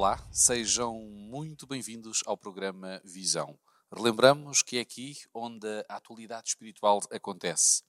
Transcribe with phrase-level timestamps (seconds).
[0.00, 3.58] Olá, sejam muito bem-vindos ao programa Visão.
[3.92, 7.82] Relembramos que é aqui onde a atualidade espiritual acontece.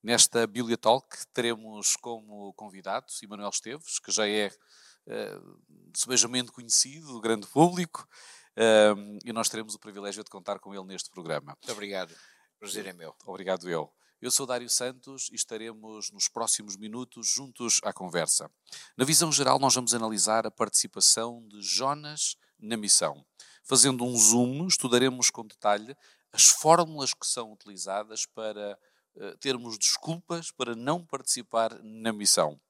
[0.00, 5.60] Nesta Bibliotalk teremos como convidados Emanuel Esteves, que já é uh,
[5.92, 8.08] sebejamente conhecido do grande público,
[8.56, 11.56] uh, e nós teremos o privilégio de contar com ele neste programa.
[11.60, 12.14] Muito obrigado.
[12.60, 13.12] Prazer é meu.
[13.26, 13.92] Obrigado eu.
[14.20, 18.50] Eu sou Dário Santos e estaremos nos próximos minutos juntos à conversa.
[18.94, 23.24] Na visão geral, nós vamos analisar a participação de Jonas na missão.
[23.64, 25.96] Fazendo um zoom, estudaremos com detalhe
[26.30, 28.78] as fórmulas que são utilizadas para
[29.16, 32.60] uh, termos desculpas para não participar na missão.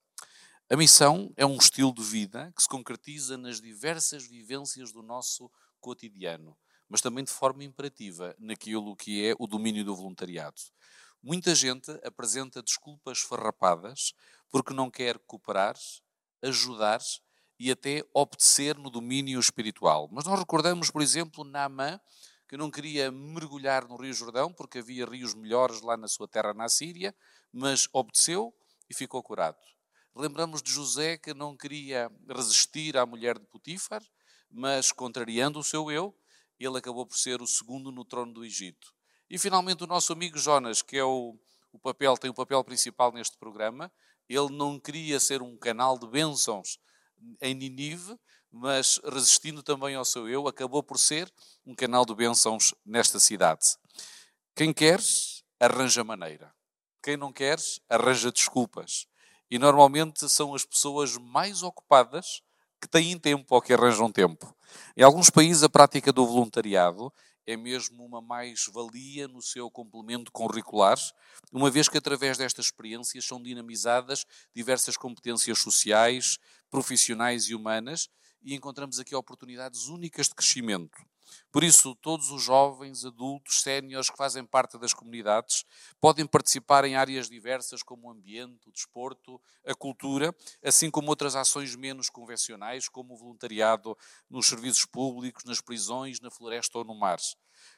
[0.71, 5.51] A missão é um estilo de vida que se concretiza nas diversas vivências do nosso
[5.81, 6.57] cotidiano,
[6.89, 10.63] mas também de forma imperativa naquilo que é o domínio do voluntariado.
[11.23, 14.15] Muita gente apresenta desculpas farrapadas
[14.51, 15.77] porque não quer cooperar,
[16.43, 16.99] ajudar
[17.59, 20.09] e até obedecer no domínio espiritual.
[20.11, 22.01] Mas nós recordamos, por exemplo, Naamã,
[22.49, 26.55] que não queria mergulhar no Rio Jordão porque havia rios melhores lá na sua terra,
[26.55, 27.15] na Síria,
[27.53, 28.55] mas obedeceu
[28.89, 29.59] e ficou curado.
[30.17, 34.03] Lembramos de José que não queria resistir à mulher de Potifar,
[34.51, 36.17] mas contrariando o seu eu,
[36.59, 38.95] ele acabou por ser o segundo no trono do Egito.
[39.31, 41.39] E finalmente o nosso amigo Jonas, que é o,
[41.73, 43.91] o papel, tem o papel principal neste programa,
[44.29, 46.81] ele não queria ser um canal de bênçãos
[47.41, 48.19] em Ninive,
[48.51, 51.33] mas resistindo também ao seu eu, acabou por ser
[51.65, 53.77] um canal de bênçãos nesta cidade.
[54.57, 54.99] Quem quer,
[55.61, 56.53] arranja maneira.
[57.01, 59.07] Quem não quer, arranja desculpas.
[59.49, 62.43] E normalmente são as pessoas mais ocupadas
[62.81, 64.57] que têm tempo ou que arranjam tempo.
[64.97, 67.13] Em alguns países, a prática do voluntariado
[67.51, 70.97] é mesmo uma mais-valia no seu complemento curricular,
[71.53, 74.25] uma vez que através destas experiências são dinamizadas
[74.55, 76.39] diversas competências sociais,
[76.71, 78.09] profissionais e humanas
[78.41, 81.10] e encontramos aqui oportunidades únicas de crescimento.
[81.51, 85.65] Por isso, todos os jovens, adultos, séniores que fazem parte das comunidades
[86.01, 91.37] podem participar em áreas diversas como o ambiente, o desporto, a cultura, assim como outras
[91.37, 93.97] ações menos convencionais, como o voluntariado
[94.29, 97.19] nos serviços públicos, nas prisões, na floresta ou no mar.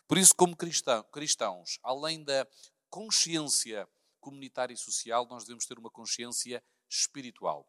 [0.06, 2.46] Por isso, como cristãos, além da
[2.88, 3.88] consciência
[4.20, 7.66] comunitária e social, nós devemos ter uma consciência espiritual.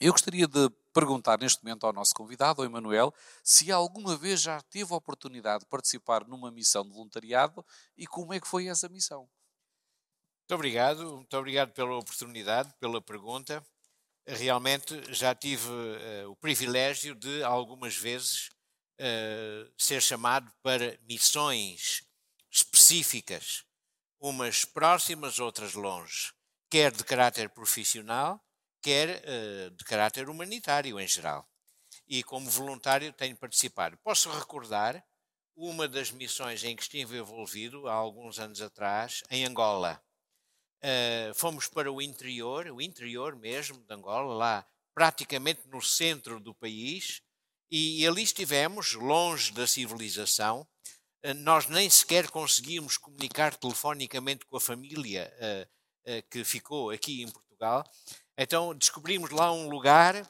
[0.00, 4.60] Eu gostaria de perguntar neste momento ao nosso convidado, ao Emanuel, se alguma vez já
[4.60, 7.64] teve a oportunidade de participar numa missão de voluntariado
[7.96, 9.28] e como é que foi essa missão.
[10.42, 13.64] Muito obrigado, muito obrigado pela oportunidade, pela pergunta.
[14.26, 18.50] Realmente já tive uh, o privilégio de algumas vezes
[19.00, 22.02] uh, ser chamado para missões
[22.50, 23.64] específicas,
[24.20, 26.32] umas próximas, outras longe,
[26.68, 28.40] quer de caráter profissional,
[28.82, 31.48] quer uh, de caráter humanitário em geral.
[32.06, 33.96] E como voluntário tenho participado.
[33.98, 35.02] Posso recordar
[35.56, 40.02] uma das missões em que estive envolvido há alguns anos atrás, em Angola.
[40.82, 46.54] Uh, fomos para o interior, o interior mesmo de Angola, lá praticamente no centro do
[46.54, 47.22] país,
[47.70, 50.66] e, e ali estivemos, longe da civilização.
[51.24, 57.30] Uh, nós nem sequer conseguimos comunicar telefonicamente com a família uh, que ficou aqui em
[57.30, 57.84] Portugal,
[58.36, 60.26] então descobrimos lá um lugar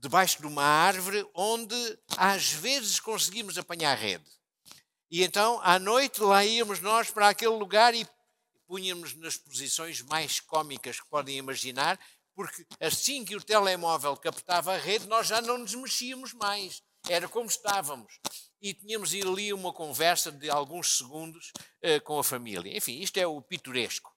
[0.00, 1.76] debaixo de uma árvore onde
[2.16, 4.24] às vezes conseguimos apanhar rede.
[5.10, 8.06] E então à noite lá íamos nós para aquele lugar e
[8.66, 12.00] punhamos nas posições mais cômicas que podem imaginar,
[12.34, 16.82] porque assim que o telemóvel captava a rede, nós já não nos mexíamos mais.
[17.08, 18.18] Era como estávamos.
[18.60, 21.52] E tínhamos ali uma conversa de alguns segundos
[21.84, 22.76] uh, com a família.
[22.76, 24.10] Enfim, isto é o pitoresco.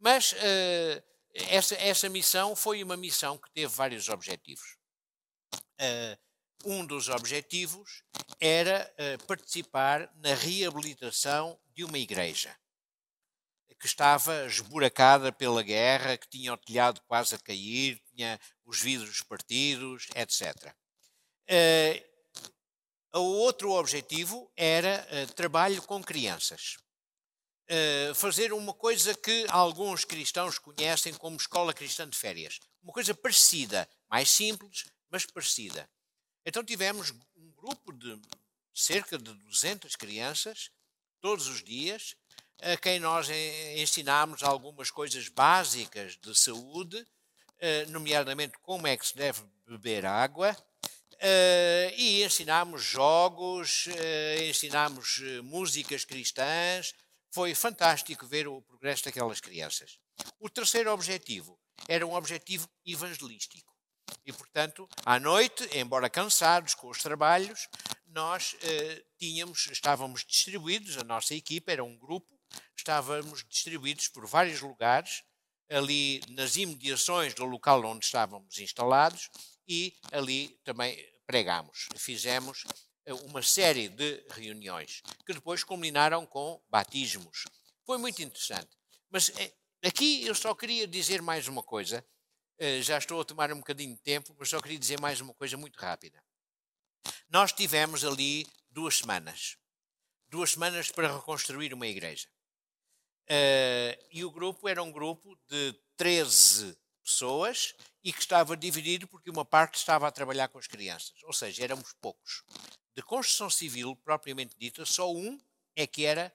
[0.00, 1.02] Mas uh,
[1.34, 4.76] essa, essa missão foi uma missão que teve vários objetivos.
[5.80, 6.18] Uh,
[6.64, 8.04] um dos objetivos
[8.40, 12.56] era uh, participar na reabilitação de uma igreja
[13.82, 19.22] que estava esburacada pela guerra, que tinha o telhado quase a cair, tinha os vidros
[19.22, 20.72] partidos, etc.
[21.50, 26.76] Uh, o outro objetivo era uh, trabalho com crianças.
[27.74, 32.60] Eh, fazer uma coisa que alguns cristãos conhecem como escola cristã de férias.
[32.82, 35.88] Uma coisa parecida, mais simples, mas parecida.
[36.44, 38.20] Então tivemos um grupo de
[38.74, 40.70] cerca de 200 crianças,
[41.18, 42.14] todos os dias,
[42.60, 43.30] a quem nós
[43.74, 47.02] ensinámos algumas coisas básicas de saúde,
[47.58, 50.54] eh, nomeadamente como é que se deve beber água,
[51.18, 53.86] eh, e ensinámos jogos,
[54.46, 56.92] ensinámos músicas cristãs,
[57.32, 59.98] foi fantástico ver o progresso daquelas crianças.
[60.38, 61.58] O terceiro objetivo
[61.88, 63.72] era um objetivo evangelístico.
[64.24, 67.68] E, portanto, à noite, embora cansados com os trabalhos,
[68.06, 72.38] nós eh, tínhamos, estávamos distribuídos, a nossa equipa era um grupo,
[72.76, 75.24] estávamos distribuídos por vários lugares,
[75.70, 79.30] ali nas imediações do local onde estávamos instalados
[79.66, 80.94] e ali também
[81.26, 81.88] pregámos.
[81.96, 82.64] Fizemos
[83.24, 87.44] uma série de reuniões que depois culminaram com batismos.
[87.84, 88.76] Foi muito interessante.
[89.10, 89.52] Mas eh,
[89.84, 92.04] aqui eu só queria dizer mais uma coisa.
[92.58, 95.34] Eh, já estou a tomar um bocadinho de tempo, mas só queria dizer mais uma
[95.34, 96.22] coisa muito rápida.
[97.28, 99.56] Nós tivemos ali duas semanas.
[100.28, 102.28] Duas semanas para reconstruir uma igreja.
[104.10, 109.44] e o grupo era um grupo de 13 pessoas e que estava dividido porque uma
[109.44, 111.14] parte estava a trabalhar com as crianças.
[111.24, 112.42] Ou seja, éramos poucos.
[112.94, 115.40] De construção civil, propriamente dita, só um
[115.74, 116.34] é que era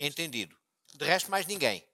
[0.00, 0.58] entendido.
[0.94, 1.86] De resto, mais ninguém.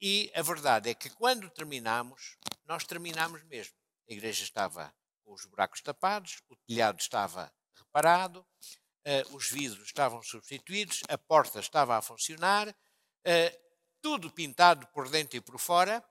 [0.00, 3.74] E a verdade é que quando terminamos, nós terminamos mesmo.
[4.08, 4.94] A igreja estava
[5.24, 11.60] com os buracos tapados, o telhado estava reparado, uh, os vidros estavam substituídos, a porta
[11.60, 13.68] estava a funcionar, uh,
[14.00, 16.02] tudo pintado por dentro e por fora,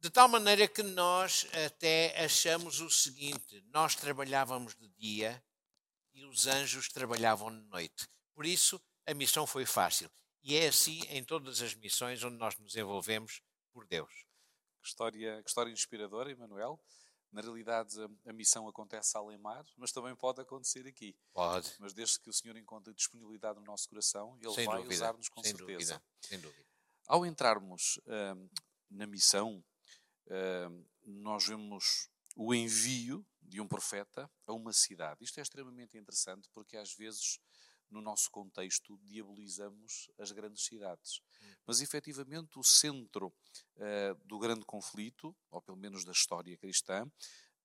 [0.00, 5.42] de tal maneira que nós até achamos o seguinte: nós trabalhávamos de dia
[6.14, 8.08] e os anjos trabalhavam de noite.
[8.34, 10.10] Por isso, a missão foi fácil.
[10.42, 14.26] E é assim em todas as missões onde nós nos envolvemos por Deus.
[14.80, 16.80] Que história, que história inspiradora, Emanuel.
[17.32, 17.96] Na realidade,
[18.26, 21.16] a missão acontece além mar, mas também pode acontecer aqui.
[21.32, 21.74] Pode.
[21.80, 25.42] Mas desde que o Senhor encontre disponibilidade no nosso coração, Ele Sem vai usar-nos com
[25.42, 25.94] Sem certeza.
[25.94, 26.02] Dúvida.
[26.20, 26.64] Sem dúvida.
[27.08, 28.50] Ao entrarmos uh,
[28.88, 29.64] na missão,
[31.04, 35.22] nós vemos o envio de um profeta a uma cidade.
[35.22, 37.38] Isto é extremamente interessante porque às vezes
[37.90, 41.20] no nosso contexto diabolizamos as grandes cidades.
[41.66, 47.06] Mas efetivamente o centro uh, do grande conflito, ou pelo menos da história cristã,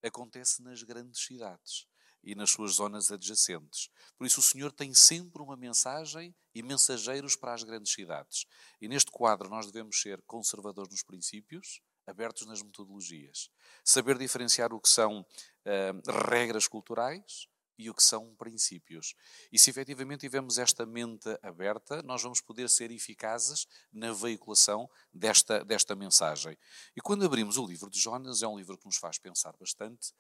[0.04, 1.88] acontece nas grandes cidades
[2.24, 3.90] e nas suas zonas adjacentes.
[4.18, 8.46] Por isso, o Senhor tem sempre uma mensagem e mensageiros para as grandes cidades.
[8.82, 13.50] E neste quadro, nós devemos ser conservadores nos princípios, abertos nas metodologias.
[13.84, 17.48] Saber diferenciar o que são uh, regras culturais
[17.80, 19.16] e o que são princípios.
[19.50, 25.64] E se efetivamente tivermos esta mente aberta, nós vamos poder ser eficazes na veiculação desta,
[25.64, 26.58] desta mensagem.
[26.96, 30.14] E quando abrimos o livro de Jonas, é um livro que nos faz pensar bastante,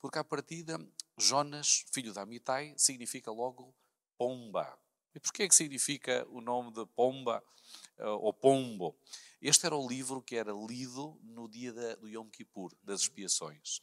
[0.00, 0.78] porque à partida,
[1.18, 3.76] Jonas, filho de Amitai, significa logo
[4.16, 4.81] pomba.
[5.14, 7.42] E porquê é que significa o nome de pomba
[7.98, 8.96] uh, ou pombo?
[9.40, 13.80] Este era o livro que era lido no dia da, do Yom Kippur, das expiações.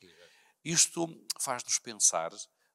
[0.64, 1.08] Isto
[1.40, 2.32] faz-nos pensar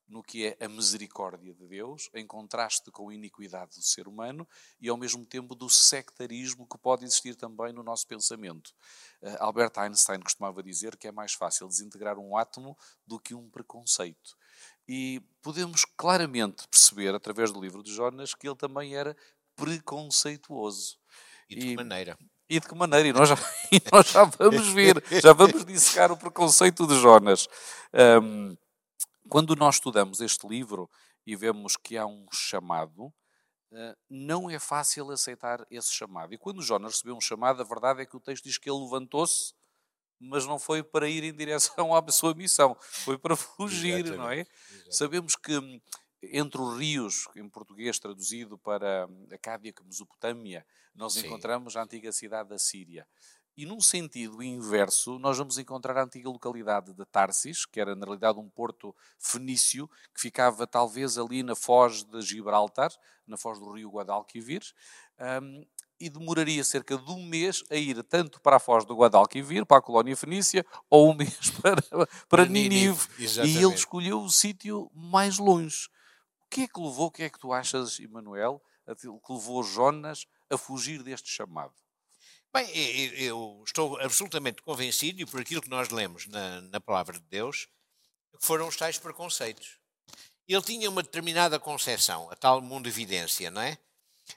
[0.06, 4.46] no que é a misericórdia de Deus, em contraste com a iniquidade do ser humano
[4.80, 8.74] e, ao mesmo tempo, do sectarismo que pode existir também no nosso pensamento.
[9.22, 13.48] Uh, Albert Einstein costumava dizer que é mais fácil desintegrar um átomo do que um
[13.48, 14.36] preconceito.
[14.88, 19.16] E podemos claramente perceber, através do livro de Jonas, que ele também era
[19.56, 20.98] preconceituoso.
[21.48, 22.19] E de que maneira?
[22.48, 23.08] E de que maneira?
[23.08, 23.36] E nós já,
[23.72, 27.48] e nós já vamos ver, já vamos dissecar o preconceito de Jonas.
[28.22, 28.56] Um,
[29.28, 30.90] quando nós estudamos este livro
[31.26, 36.35] e vemos que há um chamado, uh, não é fácil aceitar esse chamado.
[36.35, 38.80] E quando Jonas recebeu um chamado, a verdade é que o texto diz que ele
[38.80, 39.54] levantou-se,
[40.18, 44.18] mas não foi para ir em direção à sua missão, foi para fugir, Exatamente.
[44.18, 44.40] não é?
[44.40, 44.97] Exatamente.
[44.97, 45.80] Sabemos que hum,
[46.23, 51.26] entre os rios, em português traduzido para a Cádia, Mesopotâmia, nós Sim.
[51.26, 53.06] encontramos a antiga cidade da Síria.
[53.56, 58.04] E num sentido inverso, nós vamos encontrar a antiga localidade de Tarsis, que era na
[58.04, 62.90] realidade um porto fenício, que ficava talvez ali na foz de Gibraltar,
[63.25, 64.62] na foz do rio Guadalquivir,
[65.40, 65.64] um,
[66.04, 69.78] e demoraria cerca de um mês a ir tanto para a foz do Guadalquivir, para
[69.78, 71.82] a colónia fenícia, ou um mês para,
[72.28, 73.06] para Ninive.
[73.18, 75.88] E ele escolheu o sítio mais longe
[76.54, 78.62] que é que levou, o que é que tu achas, Emanuel,
[78.96, 81.75] que levou Jonas a fugir deste chamado?
[82.52, 82.70] Bem,
[83.18, 87.66] eu estou absolutamente convencido, e por aquilo que nós lemos na, na palavra de Deus,
[88.38, 89.80] foram os tais preconceitos.
[90.46, 93.76] Ele tinha uma determinada concepção, a tal mundo evidência, não é?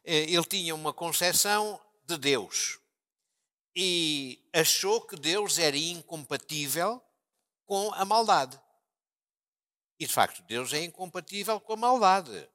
[0.03, 2.79] Eh, ele tinha uma concepção de Deus
[3.75, 7.01] e achou que Deus era incompatível
[7.65, 8.60] com a maldade.
[10.00, 12.50] E de facto, Deus é incompatível com a maldade.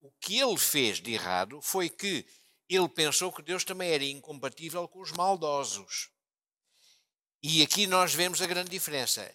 [0.00, 2.24] O que ele fez de errado foi que
[2.68, 6.10] ele pensou que Deus também era incompatível com os maldosos.
[7.42, 9.34] E aqui nós vemos a grande diferença.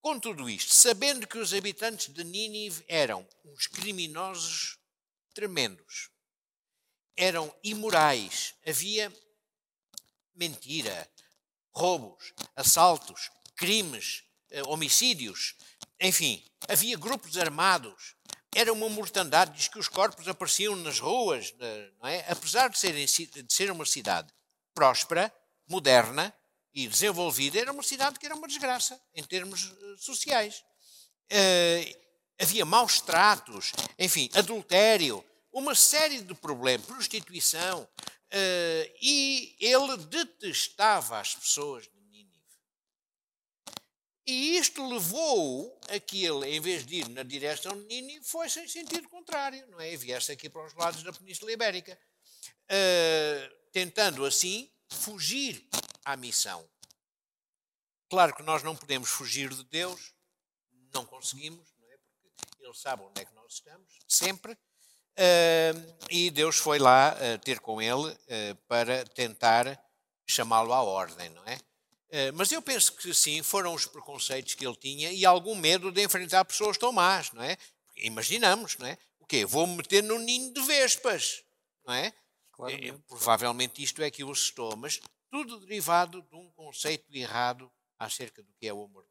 [0.00, 4.78] Com tudo isto, sabendo que os habitantes de Nínive eram uns criminosos
[5.34, 6.10] tremendos,
[7.20, 9.12] eram imorais, havia
[10.34, 11.06] mentira,
[11.70, 15.54] roubos, assaltos, crimes, eh, homicídios,
[16.00, 18.16] enfim, havia grupos armados,
[18.54, 21.54] era uma mortandade, diz que os corpos apareciam nas ruas,
[22.04, 22.24] é?
[22.26, 24.32] apesar de, serem, de ser uma cidade
[24.74, 25.30] próspera,
[25.68, 26.34] moderna
[26.72, 30.64] e desenvolvida, era uma cidade que era uma desgraça em termos eh, sociais.
[31.30, 32.00] Uh,
[32.40, 35.22] havia maus tratos, enfim, adultério,
[35.52, 42.40] uma série de problemas, prostituição, uh, e ele detestava as pessoas de Nínive.
[44.26, 48.60] E isto levou a que ele, em vez de ir na direção de Nínive, fosse
[48.60, 49.92] em sentido contrário, não é?
[49.92, 51.98] E viesse aqui para os lados da Península Ibérica,
[52.70, 55.68] uh, tentando assim fugir
[56.04, 56.68] à missão.
[58.08, 60.12] Claro que nós não podemos fugir de Deus,
[60.92, 61.96] não conseguimos, não é?
[61.96, 64.58] porque Ele sabe onde é que nós estamos, sempre.
[66.10, 69.78] E Deus foi lá uh, ter com ele uh, para tentar
[70.26, 71.58] chamá-lo à ordem, não é?
[72.34, 76.02] mas eu penso que sim, foram os preconceitos que ele tinha e algum medo de
[76.02, 77.56] enfrentar pessoas tão más, não é?
[77.98, 78.98] Imaginamos, não é?
[79.20, 79.44] O quê?
[79.44, 81.44] Vou-me meter num ninho de vespas,
[81.86, 82.12] não é?
[83.06, 85.00] Provavelmente isto é que o assustou, mas
[85.30, 89.06] tudo derivado de um conceito errado acerca do que é o amor.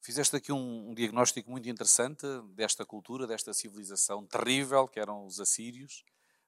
[0.00, 5.40] Fizeste aqui um, um, diagnóstico muito interessante desta cultura, desta civilização terrível que eram os
[5.40, 6.04] assírios,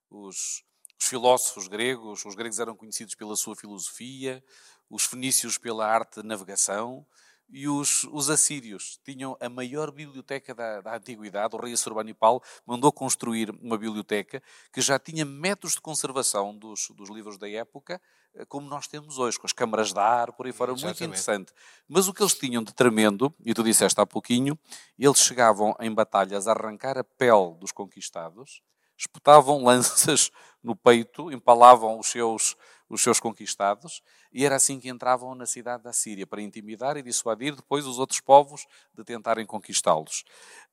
[0.09, 0.65] os,
[0.99, 2.25] os filósofos gregos.
[2.25, 4.43] Os gregos eram conhecidos pela sua filosofia,
[4.89, 7.07] os fenícios pela arte de navegação,
[7.53, 11.55] e os, os, assírios tinham a maior biblioteca da, da antiguidade.
[11.55, 14.43] O rei Assurbanipal mandou construir uma biblioteca
[14.73, 18.01] que já tinha métodos de conservação dos, dos livros da época,
[18.35, 21.01] eh, como nós temos hoje, com as câmaras de ar, por aí fora, Exatamente.
[21.01, 21.53] muito interessante.
[21.89, 24.59] Mas o que eles tinham de tremendo, e tu disseste há pouquinho,
[24.99, 28.63] eles chegavam em batalhas a arrancar a pele dos conquistados,
[28.97, 30.31] espetavam lanças
[30.63, 32.57] no peito, empalavam os seus,
[32.91, 37.03] os seus conquistados, e era assim que entravam na cidade da Síria, para intimidar e
[37.03, 40.25] dissuadir depois os outros povos de tentarem conquistá-los.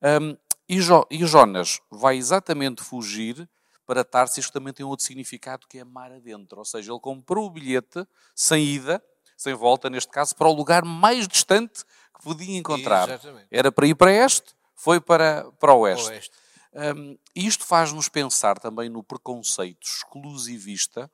[0.02, 0.36] Um,
[0.68, 3.48] e, jo, e Jonas vai exatamente fugir
[3.86, 6.58] para Tarsis, que também tem outro significado, que é mar adentro.
[6.58, 8.06] Ou seja, ele comprou o bilhete
[8.36, 9.02] sem ida,
[9.38, 13.08] sem volta, neste caso, para o lugar mais distante que podia encontrar.
[13.08, 13.48] Exatamente.
[13.50, 16.10] Era para ir para este, foi para, para o oeste.
[16.10, 16.32] oeste.
[16.74, 21.10] Um, isto faz-nos pensar também no preconceito exclusivista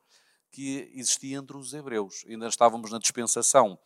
[0.54, 2.24] que existia entre os hebreus.
[2.28, 3.76] Ainda estávamos na dispensação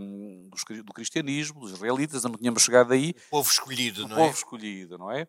[0.00, 0.48] um,
[0.84, 3.16] do cristianismo, dos israelitas, ainda não tínhamos chegado aí.
[3.26, 4.20] O povo escolhido, o não é?
[4.20, 5.28] O povo escolhido, não é?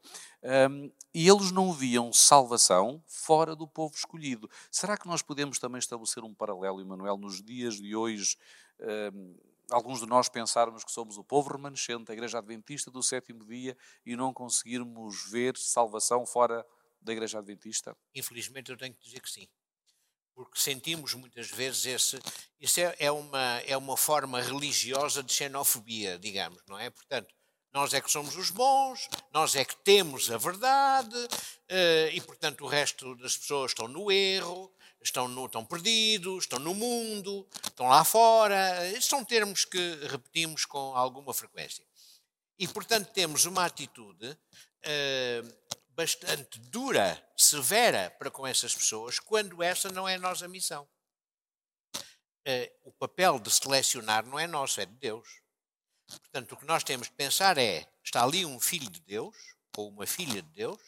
[0.69, 4.47] Um, e eles não viam salvação fora do povo escolhido.
[4.69, 8.37] Será que nós podemos também estabelecer um paralelo, Emanuel, nos dias de hoje?
[8.79, 9.35] Um,
[9.71, 13.75] alguns de nós pensarmos que somos o povo remanescente, a Igreja Adventista do sétimo dia,
[14.05, 16.63] e não conseguirmos ver salvação fora
[17.01, 17.97] da Igreja Adventista?
[18.13, 19.47] Infelizmente eu tenho que dizer que sim
[20.39, 22.19] porque sentimos muitas vezes esse.
[22.61, 26.89] Isso é, é, uma, é uma forma religiosa de xenofobia, digamos, não é?
[26.89, 27.35] Portanto,
[27.73, 32.63] nós é que somos os bons, nós é que temos a verdade, uh, e portanto
[32.63, 37.89] o resto das pessoas estão no erro, estão, no, estão perdidos, estão no mundo, estão
[37.89, 38.87] lá fora.
[38.87, 41.83] Estes são termos que repetimos com alguma frequência.
[42.57, 45.53] E portanto temos uma atitude uh,
[45.99, 50.87] bastante dura, severa para com essas pessoas, quando essa não é a nossa missão.
[52.47, 55.27] Uh, o papel de selecionar não é nosso, é de Deus.
[56.07, 59.35] Portanto, o que nós temos de pensar é: está ali um filho de Deus,
[59.75, 60.81] ou uma filha de Deus,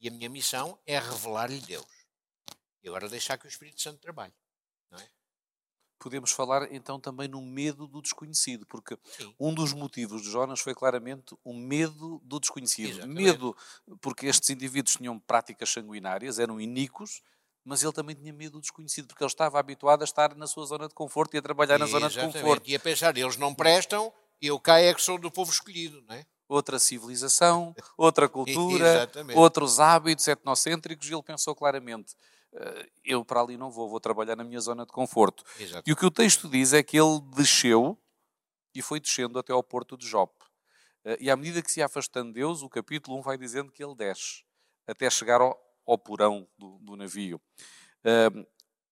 [0.00, 1.86] e a minha missão é revelar-lhe Deus.
[2.82, 4.34] E agora deixar que o Espírito Santo trabalhe.
[5.98, 9.34] Podemos falar então também no medo do desconhecido, porque Sim.
[9.38, 12.90] um dos motivos de Jonas foi claramente o medo do desconhecido.
[12.90, 13.22] Exatamente.
[13.22, 13.56] Medo
[14.00, 17.22] porque estes indivíduos tinham práticas sanguinárias, eram iníquos,
[17.64, 20.64] mas ele também tinha medo do desconhecido, porque ele estava habituado a estar na sua
[20.64, 22.68] zona de conforto e a trabalhar na zona de conforto.
[22.68, 26.14] E a pensar, eles não prestam, eu cá é que sou do povo escolhido, não
[26.14, 26.24] é?
[26.48, 32.14] Outra civilização, outra cultura, outros hábitos etnocêntricos, e ele pensou claramente,
[33.04, 35.44] eu para ali não vou, vou trabalhar na minha zona de conforto.
[35.58, 35.88] Exato.
[35.88, 37.98] E o que o texto diz é que ele desceu
[38.74, 40.44] e foi descendo até ao porto de Jope.
[41.04, 43.82] Eh, e à medida que se afastando de Deus, o capítulo 1 vai dizendo que
[43.82, 44.44] ele desce,
[44.86, 47.40] até chegar ao, ao porão do, do navio.
[48.04, 48.28] Eh,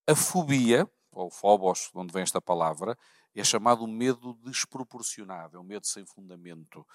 [0.07, 2.97] a fobia, ou phobos, de onde vem esta palavra,
[3.41, 6.87] é chamado o medo desproporcionado, é um medo sem fundamento.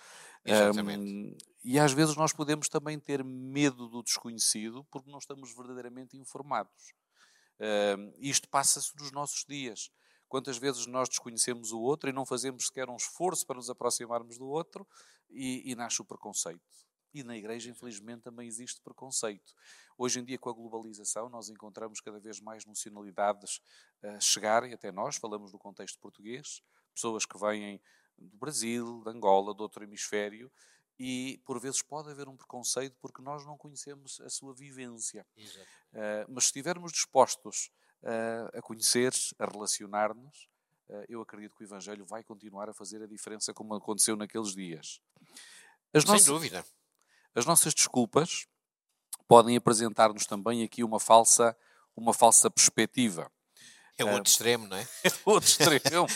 [0.43, 1.03] Exatamente.
[1.03, 6.17] Um, e às vezes nós podemos também ter medo do desconhecido porque não estamos verdadeiramente
[6.17, 6.93] informados.
[7.59, 9.91] Um, isto passa-se nos nossos dias.
[10.27, 14.37] Quantas vezes nós desconhecemos o outro e não fazemos sequer um esforço para nos aproximarmos
[14.37, 14.87] do outro
[15.29, 16.61] e, e nasce o preconceito.
[17.13, 19.53] E na igreja, infelizmente, também existe preconceito.
[19.97, 23.61] Hoje em dia, com a globalização, nós encontramos cada vez mais nacionalidades
[24.01, 26.61] a chegarem até nós, falamos no contexto português,
[26.93, 27.81] pessoas que vêm
[28.17, 30.51] do Brasil, de Angola, do outro hemisfério,
[30.99, 35.25] e por vezes pode haver um preconceito porque nós não conhecemos a sua vivência.
[35.93, 37.71] Uh, mas se estivermos dispostos
[38.03, 40.47] uh, a conhecer, a relacionar-nos,
[40.89, 44.53] uh, eu acredito que o Evangelho vai continuar a fazer a diferença como aconteceu naqueles
[44.53, 45.01] dias.
[45.91, 46.63] As Sem nossas, dúvida.
[47.35, 48.47] As nossas desculpas
[49.27, 51.55] podem apresentar-nos também aqui uma falsa,
[51.95, 53.31] uma falsa perspectiva.
[53.97, 54.87] É o outro extremo, não é?
[55.03, 56.07] É o outro extremo.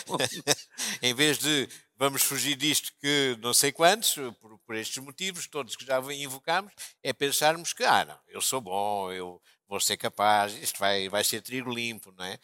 [1.00, 5.76] em vez de vamos fugir disto que não sei quantos, por, por, estes motivos, todos
[5.76, 10.52] que já invocamos, é pensarmos que, ah, não, eu sou bom, eu vou ser capaz,
[10.54, 12.38] isto vai, vai ser trigo limpo, não é?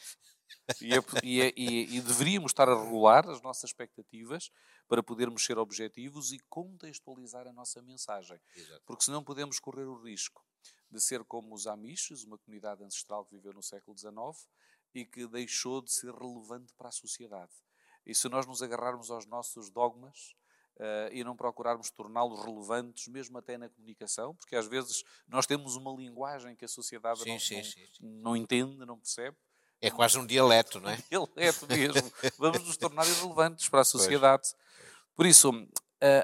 [0.80, 4.50] E, é, e, é, e, e, deveríamos estar a regular as nossas expectativas
[4.92, 8.38] para podermos ser objetivos e contextualizar a nossa mensagem.
[8.54, 8.82] Exato.
[8.84, 10.44] Porque senão podemos correr o risco
[10.90, 14.12] de ser como os Amishes, uma comunidade ancestral que viveu no século XIX
[14.94, 17.54] e que deixou de ser relevante para a sociedade.
[18.04, 20.34] E se nós nos agarrarmos aos nossos dogmas
[20.76, 25.74] uh, e não procurarmos torná-los relevantes, mesmo até na comunicação, porque às vezes nós temos
[25.74, 29.38] uma linguagem que a sociedade sim, não, sim, sim, não entende, não percebe.
[29.80, 30.96] É quase um dialeto, não é?
[31.18, 32.12] Um dialeto mesmo.
[32.38, 34.54] Vamos nos tornar irrelevantes para a sociedade.
[35.14, 35.50] Por isso,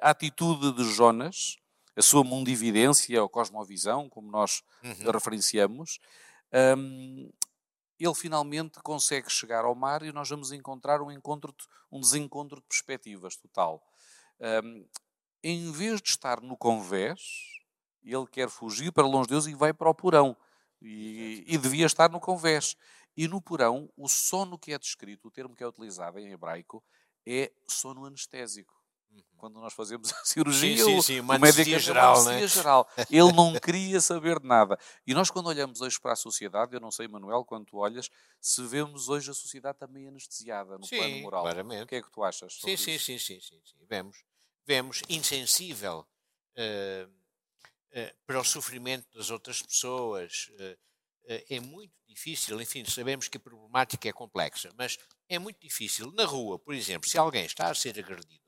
[0.02, 1.56] a atitude de Jonas,
[1.96, 5.10] a sua mundividência ou cosmovisão, como nós uhum.
[5.10, 5.98] referenciamos,
[6.76, 7.30] um,
[7.98, 11.52] ele finalmente consegue chegar ao mar e nós vamos encontrar um, encontro,
[11.90, 13.82] um desencontro de perspectivas total.
[14.40, 14.86] Um,
[15.42, 17.20] em vez de estar no convés,
[18.04, 20.36] ele quer fugir para longe de Deus e vai para o porão.
[20.80, 22.76] E, e, devia estar no convés.
[23.16, 26.84] E no porão, o sono que é descrito, o termo que é utilizado em hebraico,
[27.26, 28.77] é sono anestésico.
[29.10, 29.22] Uhum.
[29.36, 31.20] Quando nós fazemos a cirurgia, sim, sim, sim.
[31.20, 32.46] Uma o médico é geral, né?
[32.46, 32.88] geral.
[33.10, 34.78] Ele não queria saber de nada.
[35.06, 38.10] E nós, quando olhamos hoje para a sociedade, eu não sei, Manuel, quando tu olhas,
[38.40, 41.42] se vemos hoje a sociedade também anestesiada no sim, plano moral.
[41.42, 41.82] Claramente.
[41.84, 42.58] O que é que tu achas?
[42.60, 44.24] Sim, sim, sim, sim, sim, sim, Vemos,
[44.66, 46.06] vemos insensível
[46.56, 50.50] uh, uh, para o sofrimento das outras pessoas.
[50.58, 50.88] Uh,
[51.50, 56.10] é muito difícil, enfim, sabemos que a problemática é complexa, mas é muito difícil.
[56.12, 58.47] Na rua, por exemplo, se alguém está a ser agredido,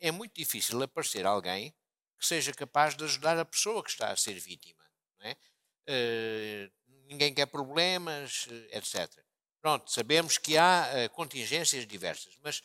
[0.00, 1.74] é muito difícil aparecer alguém
[2.18, 4.82] que seja capaz de ajudar a pessoa que está a ser vítima.
[5.20, 5.32] É?
[5.88, 6.72] Uh,
[7.06, 9.10] ninguém quer problemas, eh, etc.
[9.60, 12.60] Pronto, sabemos que há uh, contingências diversas, mas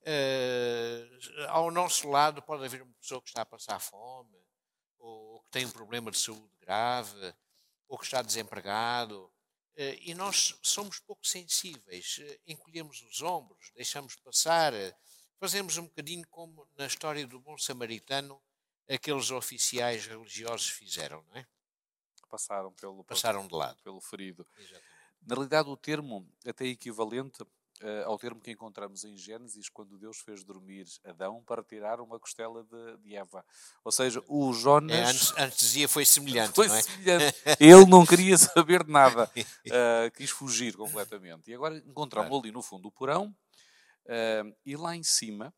[0.00, 4.36] uh, ao nosso lado pode haver uma pessoa que está a passar fome,
[4.98, 7.34] ou, ou que tem um problema de saúde grave,
[7.88, 9.30] ou que está desempregado.
[10.00, 14.72] e nós somos pouco sensíveis, encolhemos os ombros, deixamos passar
[15.42, 18.40] Fazemos um bocadinho como na história do bom samaritano
[18.88, 21.44] aqueles oficiais religiosos fizeram, não é?
[22.30, 24.46] Passaram pelo passaram de lado pelo ferido.
[24.56, 24.84] Exatamente.
[25.26, 30.20] Na realidade, o termo até equivalente uh, ao termo que encontramos em Gênesis, quando Deus
[30.20, 33.44] fez dormir Adão para tirar uma costela de, de Eva.
[33.82, 34.96] Ou seja, o Jonas.
[34.96, 36.54] É, antes, antes, dizia foi semelhante.
[36.54, 36.82] Foi não é?
[36.82, 37.36] semelhante.
[37.58, 39.28] Ele não queria saber de nada.
[39.36, 41.50] Uh, quis fugir completamente.
[41.50, 42.44] E agora encontramos claro.
[42.44, 43.34] ali no fundo o porão,
[44.06, 45.54] Uh, e lá em cima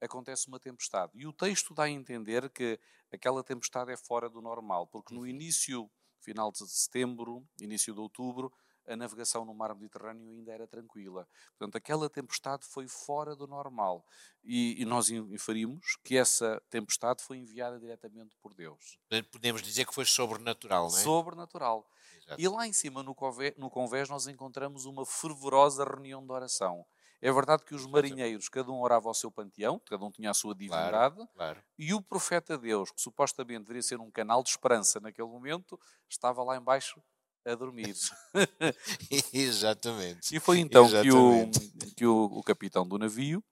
[0.00, 1.12] acontece uma tempestade.
[1.14, 2.78] E o texto dá a entender que
[3.12, 5.26] aquela tempestade é fora do normal, porque no uhum.
[5.26, 8.52] início, final de setembro, início de outubro,
[8.86, 11.28] a navegação no mar Mediterrâneo ainda era tranquila.
[11.56, 14.04] Portanto, aquela tempestade foi fora do normal.
[14.42, 18.98] E, e nós inferimos que essa tempestade foi enviada diretamente por Deus.
[19.30, 21.02] Podemos dizer que foi sobrenatural, não é?
[21.02, 21.88] Sobrenatural.
[22.24, 22.40] Exato.
[22.40, 26.84] E lá em cima, no convés, no convés, nós encontramos uma fervorosa reunião de oração.
[27.22, 30.34] É verdade que os marinheiros, cada um orava ao seu panteão, cada um tinha a
[30.34, 31.62] sua divindade, claro, claro.
[31.78, 35.78] e o profeta Deus, que supostamente deveria ser um canal de esperança naquele momento,
[36.08, 37.02] estava lá embaixo
[37.44, 37.94] a dormir.
[39.32, 40.34] Exatamente.
[40.34, 41.60] E foi então Exatamente.
[41.60, 43.44] que, o, que o, o capitão do navio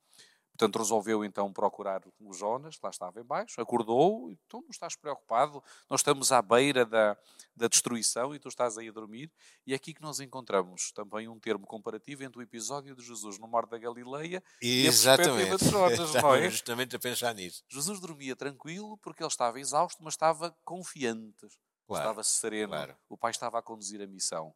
[0.59, 5.63] Portanto, resolveu então procurar o Jonas, que lá estava embaixo, acordou, então não estás preocupado,
[5.89, 7.17] nós estamos à beira da,
[7.55, 9.31] da destruição e tu estás aí a dormir.
[9.65, 13.39] E é aqui que nós encontramos também um termo comparativo entre o episódio de Jesus
[13.39, 15.29] no Mar da Galileia Exatamente.
[15.29, 16.51] e a perspectiva de Jonas, não é?
[16.51, 17.63] justamente a pensar nisso.
[17.69, 21.47] Jesus dormia tranquilo porque ele estava exausto, mas estava confiante,
[21.87, 22.73] claro, estava sereno.
[22.73, 22.97] Claro.
[23.09, 24.53] O Pai estava a conduzir a missão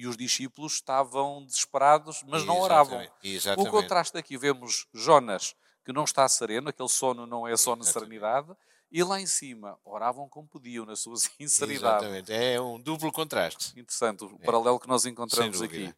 [0.00, 3.06] e os discípulos estavam desesperados, mas não oravam.
[3.22, 3.68] Exatamente.
[3.68, 7.92] O contraste aqui vemos Jonas, que não está sereno, aquele sono não é sono de
[7.92, 8.50] serenidade,
[8.90, 12.06] e lá em cima oravam como podiam, na sua sinceridade.
[12.06, 13.78] Exatamente, é um duplo contraste.
[13.78, 14.46] Interessante, o é.
[14.46, 15.94] paralelo que nós encontramos aqui.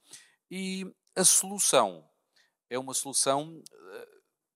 [0.51, 2.05] E a solução
[2.69, 4.09] é uma solução eh,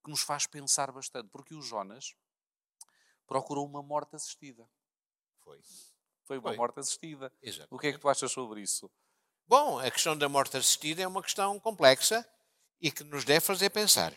[0.05, 2.17] que nos faz pensar bastante, porque o Jonas
[3.29, 4.69] procurou uma morte assistida.
[5.45, 5.61] Foi.
[6.25, 6.57] Foi uma Foi.
[6.57, 7.33] morte assistida.
[7.41, 7.73] Exatamente.
[7.73, 8.91] O que é que tu achas sobre isso?
[9.49, 12.29] Bom, a questão da morte assistida é uma questão complexa
[12.81, 14.13] e que nos deve fazer pensar.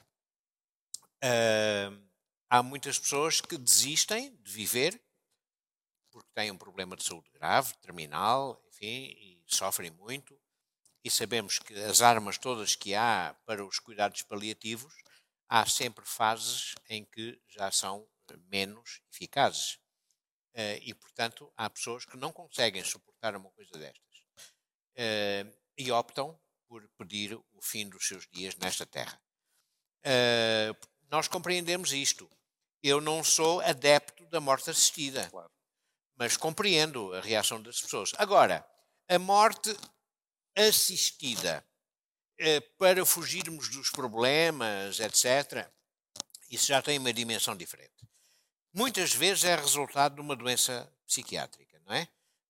[1.23, 2.09] Uh,
[2.49, 4.99] há muitas pessoas que desistem de viver
[6.09, 10.35] porque têm um problema de saúde grave, terminal, enfim, e sofrem muito.
[11.03, 14.95] E sabemos que as armas todas que há para os cuidados paliativos,
[15.47, 18.07] há sempre fases em que já são
[18.47, 19.73] menos eficazes.
[20.55, 24.08] Uh, e, portanto, há pessoas que não conseguem suportar uma coisa destas
[24.99, 29.19] uh, e optam por pedir o fim dos seus dias nesta terra.
[30.01, 30.75] Uh,
[31.09, 32.29] nós compreendemos isto.
[32.83, 35.51] Eu não sou adepto da morte assistida, claro.
[36.15, 38.11] mas compreendo a reação das pessoas.
[38.17, 38.65] Agora,
[39.07, 39.75] a morte
[40.55, 41.65] assistida
[42.77, 45.69] para fugirmos dos problemas, etc.,
[46.49, 47.99] isso já tem uma dimensão diferente
[48.73, 52.07] muitas vezes é resultado de uma doença psiquiátrica, não é?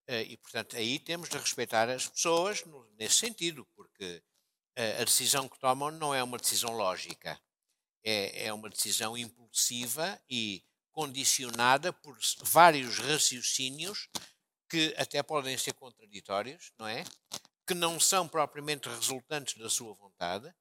[0.10, 2.63] Eh, e, portanto, aí temos de respeitar as pessoas
[2.98, 4.24] nesse sentido, porque
[4.76, 7.39] eh, a decisão que tomam não é uma decisão lógica,
[8.04, 14.10] é, é uma decisão impulsiva e condicionada por vários raciocínios
[14.67, 17.04] que até podem ser contraditórios, não é?
[17.67, 20.52] Que não são propriamente resultantes da sua vontade,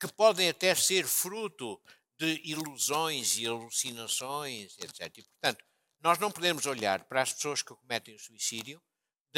[0.00, 1.80] que podem até ser fruto
[2.18, 5.18] de ilusões e alucinações, etc.
[5.18, 5.64] E, portanto,
[6.00, 8.82] nós não podemos olhar para as pessoas que cometem o suicídio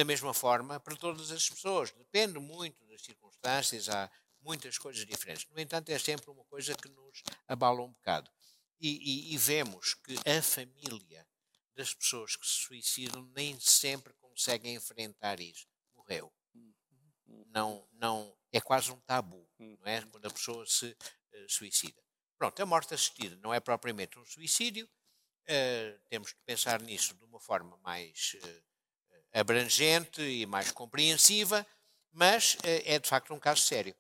[0.01, 1.91] da mesma forma para todas as pessoas.
[1.91, 4.11] Depende muito das circunstâncias, há
[4.41, 5.47] muitas coisas diferentes.
[5.51, 8.31] No entanto, é sempre uma coisa que nos abala um bocado.
[8.81, 11.29] E, e, e vemos que a família
[11.77, 15.67] das pessoas que se suicidam nem sempre conseguem enfrentar isso.
[15.95, 16.33] Morreu.
[17.49, 20.01] Não, não, é quase um tabu, não é?
[20.07, 22.03] Quando a pessoa se uh, suicida.
[22.39, 27.25] Pronto, a morte assistida não é propriamente um suicídio, uh, temos que pensar nisso de
[27.25, 28.70] uma forma mais uh,
[29.33, 31.67] abrangente e mais compreensiva,
[32.13, 33.95] mas uh, é de facto um caso sério.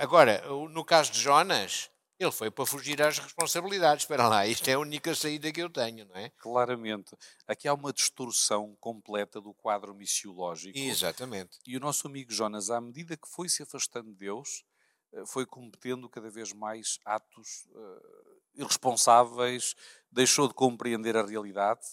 [0.00, 4.02] agora, no caso de Jonas, ele foi para fugir às responsabilidades.
[4.02, 6.30] Espera lá, isto é a única saída que eu tenho, não é?
[6.30, 7.16] Claramente.
[7.46, 10.76] Aqui há uma distorção completa do quadro missiológico.
[10.76, 11.58] Exatamente.
[11.64, 14.64] E o nosso amigo Jonas, à medida que foi se afastando de Deus,
[15.12, 19.76] eh, foi cometendo cada vez mais atos uh, irresponsáveis,
[20.10, 21.86] deixou de compreender a realidade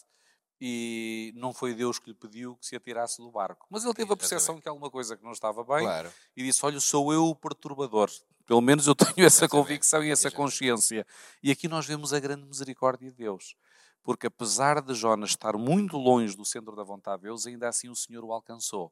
[0.67, 3.67] e não foi Deus que lhe pediu que se atirasse do barco.
[3.69, 6.12] Mas ele teve a percepção que alguma coisa que não estava bem claro.
[6.36, 8.10] e disse: Olha, sou eu o perturbador.
[8.47, 11.06] Pelo menos eu tenho essa convicção e essa consciência.
[11.43, 13.56] E aqui nós vemos a grande misericórdia de Deus.
[14.01, 17.88] Porque apesar de Jonas estar muito longe do centro da vontade de Deus, ainda assim
[17.88, 18.91] o Senhor o alcançou.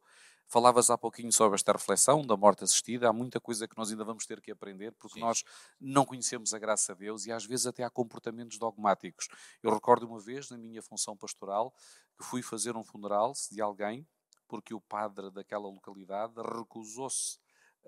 [0.54, 3.10] Falavas há pouquinho sobre esta reflexão da morte assistida.
[3.10, 5.22] Há muita coisa que nós ainda vamos ter que aprender, porque Sim.
[5.22, 5.44] nós
[5.82, 9.28] não conhecemos a graça de Deus e às vezes até há comportamentos dogmáticos.
[9.64, 11.74] Eu recordo uma vez, na minha função pastoral,
[12.16, 14.08] que fui fazer um funeral de alguém,
[14.48, 17.40] porque o padre daquela localidade recusou-se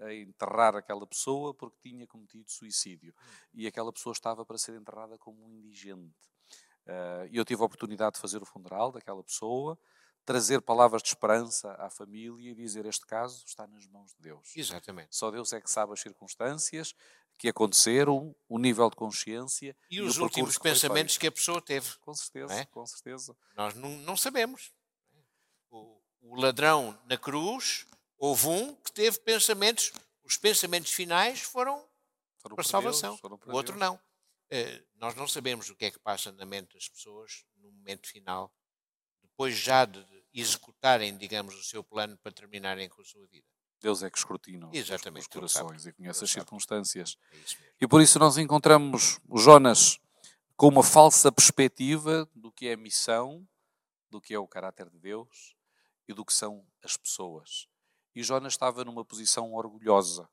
[0.01, 3.13] a enterrar aquela pessoa porque tinha cometido suicídio.
[3.15, 3.31] Hum.
[3.53, 6.15] E aquela pessoa estava para ser enterrada como um indigente.
[6.87, 9.77] Uh, e eu tive a oportunidade de fazer o funeral daquela pessoa
[10.25, 14.51] trazer palavras de esperança à família e dizer este caso está nas mãos de Deus.
[14.55, 15.15] Exatamente.
[15.15, 16.93] Só Deus é que sabe as circunstâncias
[17.37, 21.61] que aconteceram, o nível de consciência e, e os últimos que pensamentos que a pessoa
[21.61, 21.95] teve.
[21.99, 22.65] Com certeza, é?
[22.65, 23.35] com certeza.
[23.55, 24.73] Nós não, não sabemos.
[25.69, 27.85] O, o, ladrão na cruz,
[28.17, 29.91] houve um que teve pensamentos,
[30.23, 31.85] os pensamentos finais foram,
[32.37, 33.89] foram para a salvação, Deus, para o outro Deus.
[33.89, 33.95] não.
[33.95, 38.07] Uh, nós não sabemos o que é que passa na mente das pessoas no momento
[38.07, 38.53] final,
[39.21, 43.47] depois já de executarem, digamos, o seu plano para terminarem com a sua vida.
[43.81, 47.17] Deus é que escrutina Exatamente, os corações e conhece as circunstâncias.
[47.31, 47.37] É
[47.81, 49.99] e por isso nós encontramos o Jonas
[50.55, 53.47] com uma falsa perspectiva do que é a missão,
[54.09, 55.55] do que é o caráter de Deus
[56.07, 57.67] e do que são as pessoas.
[58.15, 60.29] E Jonas estava numa posição orgulhosa.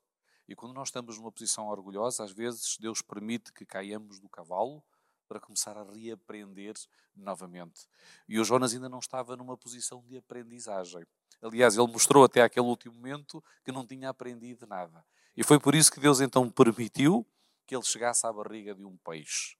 [0.47, 4.83] E quando nós estamos numa posição orgulhosa, às vezes Deus permite que caiamos do cavalo
[5.27, 6.75] para começar a reaprender
[7.15, 7.87] novamente.
[8.27, 11.05] E o Jonas ainda não estava numa posição de aprendizagem.
[11.41, 15.05] Aliás, ele mostrou até aquele último momento que não tinha aprendido nada.
[15.35, 17.25] E foi por isso que Deus então permitiu
[17.65, 19.55] que ele chegasse à barriga de um peixe.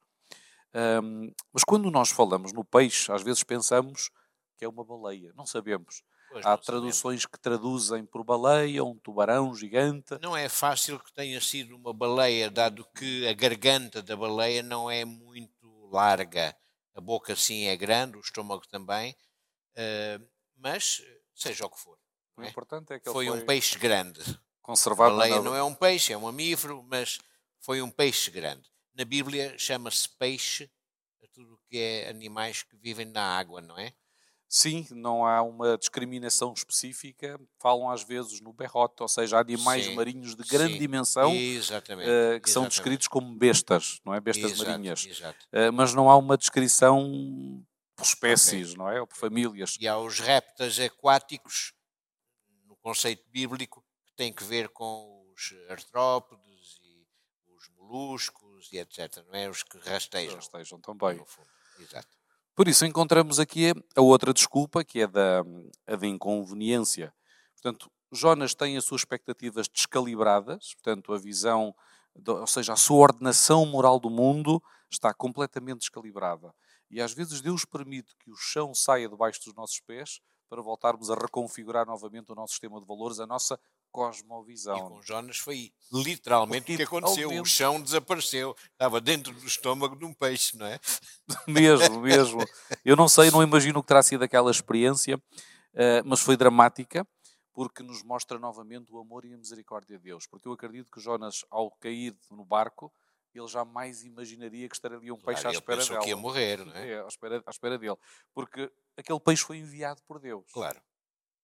[1.03, 4.09] Um, mas quando nós falamos no peixe, às vezes pensamos
[4.57, 5.31] que é uma baleia.
[5.35, 6.03] Não sabemos.
[6.31, 7.25] Pois Há traduções sabemos.
[7.27, 10.17] que traduzem por baleia, um tubarão gigante.
[10.21, 14.89] Não é fácil que tenha sido uma baleia, dado que a garganta da baleia não
[14.89, 15.52] é muito
[15.93, 16.55] larga,
[16.95, 19.15] a boca sim é grande, o estômago também,
[19.77, 21.01] uh, mas
[21.35, 21.97] seja o que for.
[22.37, 22.49] O é?
[22.49, 24.19] importante é que foi, foi um peixe grande.
[24.61, 25.15] Conservado.
[25.15, 27.19] A baleia não é um peixe, é um mamífero, mas
[27.59, 28.69] foi um peixe grande.
[28.93, 30.71] Na Bíblia chama-se peixe
[31.23, 33.93] a tudo que é animais que vivem na água, não é?
[34.55, 37.41] Sim, não há uma discriminação específica.
[37.59, 40.79] Falam às vezes no berrote, ou seja, animais Sim, marinhos de grande sim.
[40.79, 42.69] dimensão eh, que são exatamente.
[42.69, 44.21] descritos como bestas, não é?
[44.21, 45.07] Bestas Exato, marinhas.
[45.07, 45.47] Exato.
[45.51, 49.01] Eh, mas não há uma descrição por espécies, não é?
[49.01, 49.75] Ou por famílias.
[49.79, 51.73] E há os répteis aquáticos,
[52.67, 57.07] no conceito bíblico, que têm que ver com os artrópodes e
[57.55, 59.17] os moluscos e etc.
[59.25, 59.49] Não é?
[59.49, 60.37] Os que rastejam.
[60.37, 61.19] Estejam também.
[61.79, 62.22] Exato.
[62.55, 65.43] Por isso encontramos aqui a outra desculpa, que é da,
[65.87, 67.11] a da inconveniência.
[67.55, 71.73] Portanto, Jonas tem as suas expectativas descalibradas, portanto, a visão,
[72.27, 74.61] ou seja, a sua ordenação moral do mundo
[74.91, 76.53] está completamente descalibrada.
[76.91, 81.09] E às vezes Deus permite que o chão saia debaixo dos nossos pés para voltarmos
[81.09, 83.59] a reconfigurar novamente o nosso sistema de valores, a nossa
[83.93, 84.89] E cosmovisão.
[84.89, 87.29] com Jonas foi literalmente o que aconteceu.
[87.41, 88.55] O chão desapareceu.
[88.71, 90.79] Estava dentro do estômago de um peixe, não é?
[91.47, 92.43] mesmo, mesmo.
[92.83, 95.21] Eu não sei, não imagino o que terá sido aquela experiência,
[95.75, 97.07] eh, mas foi dramática,
[97.53, 100.25] porque nos mostra novamente o amor e a misericórdia de Deus.
[100.25, 102.91] Porque eu acredito que Jonas, ao cair no barco,
[103.31, 105.99] ele jamais imaginaria que estaria um peixe Claro, à espera dele.
[105.99, 106.89] que ia morrer, não é?
[106.93, 107.97] É, à espera, à espera dele.
[108.33, 110.81] Porque aquele peixe foi enviado por Deus, Claro.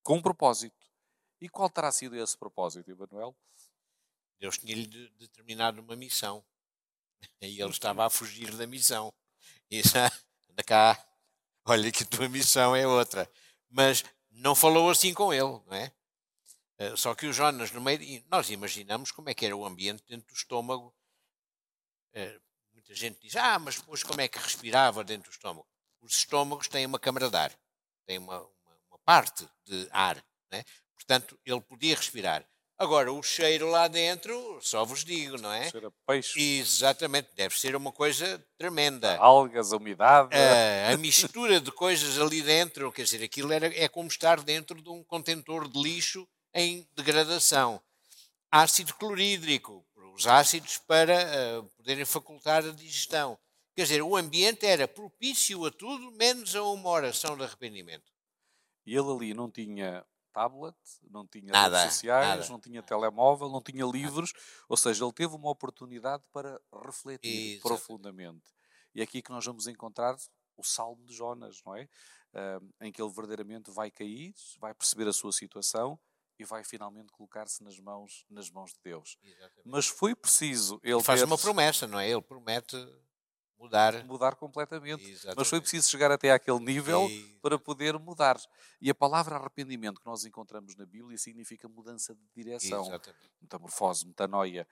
[0.03, 0.75] com um propósito.
[1.41, 3.35] E qual terá sido esse propósito, Emanuel?
[4.39, 6.43] Deus tinha-lhe de- determinado uma missão.
[7.41, 9.13] E ele estava a fugir da missão.
[9.71, 9.81] E
[10.51, 10.97] anda cá,
[11.65, 13.29] olha que a tua missão é outra.
[13.69, 15.93] Mas não falou assim com ele, não é?
[16.79, 18.23] Eh, Só que o Jonas, no meio.
[18.29, 20.95] Nós imaginamos como é que era o ambiente dentro do estômago.
[22.13, 22.39] Eh,
[22.73, 25.67] Muita gente diz, ah, mas depois como é que respirava dentro do estômago?
[26.01, 27.53] Os estômagos têm uma câmara de ar,
[28.07, 30.15] têm uma, uma, uma parte de ar,
[30.49, 30.63] não é?
[30.99, 32.45] Portanto, ele podia respirar.
[32.77, 35.69] Agora, o cheiro lá dentro, só vos digo, não é?
[35.69, 39.17] Cheira a peixe, Exatamente, deve ser uma coisa tremenda.
[39.17, 40.29] algas, a umidade.
[40.33, 44.81] Ah, a mistura de coisas ali dentro, quer dizer, aquilo era, é como estar dentro
[44.81, 47.81] de um contentor de lixo em degradação.
[48.49, 49.85] Ácido clorídrico,
[50.15, 53.37] os ácidos para ah, poderem facultar a digestão.
[53.75, 58.09] Quer dizer, o ambiente era propício a tudo, menos a uma oração de arrependimento.
[58.85, 60.05] E ele ali não tinha
[60.39, 60.75] tablet,
[61.09, 62.51] não tinha Nada, redes sociais, nada.
[62.51, 64.31] não tinha telemóvel, não tinha livros,
[64.69, 67.61] ou seja, ele teve uma oportunidade para refletir Exatamente.
[67.61, 68.43] profundamente.
[68.95, 70.15] E é aqui que nós vamos encontrar
[70.55, 71.87] o Salmo de Jonas, não é?
[72.33, 75.99] Ah, em que ele verdadeiramente vai cair, vai perceber a sua situação
[76.37, 79.17] e vai finalmente colocar-se nas mãos, nas mãos de Deus.
[79.65, 82.09] Mas foi preciso ele Ele faz ter- uma promessa, não é?
[82.09, 82.77] Ele promete
[83.59, 84.03] mudar.
[84.05, 85.01] mudar completamente.
[85.03, 85.61] Mas foi Exatamente.
[85.61, 88.37] preciso chegar até àquele nível E- para poder mudar.
[88.81, 93.29] E a palavra arrependimento que nós encontramos na Bíblia significa mudança de direção, Exatamente.
[93.41, 94.67] metamorfose, metanoia.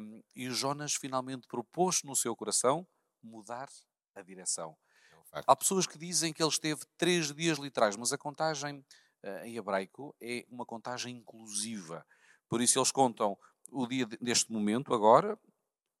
[0.00, 2.86] Um, e Jonas finalmente propôs no seu coração
[3.22, 3.68] mudar
[4.14, 4.76] a direção.
[5.12, 5.42] É um.
[5.46, 8.84] Há pessoas que dizem que ele esteve três dias literais, mas a contagem
[9.22, 12.06] eh, em hebraico é uma contagem inclusiva.
[12.48, 13.36] Por isso eles contam
[13.72, 15.38] o dia de- deste momento, agora,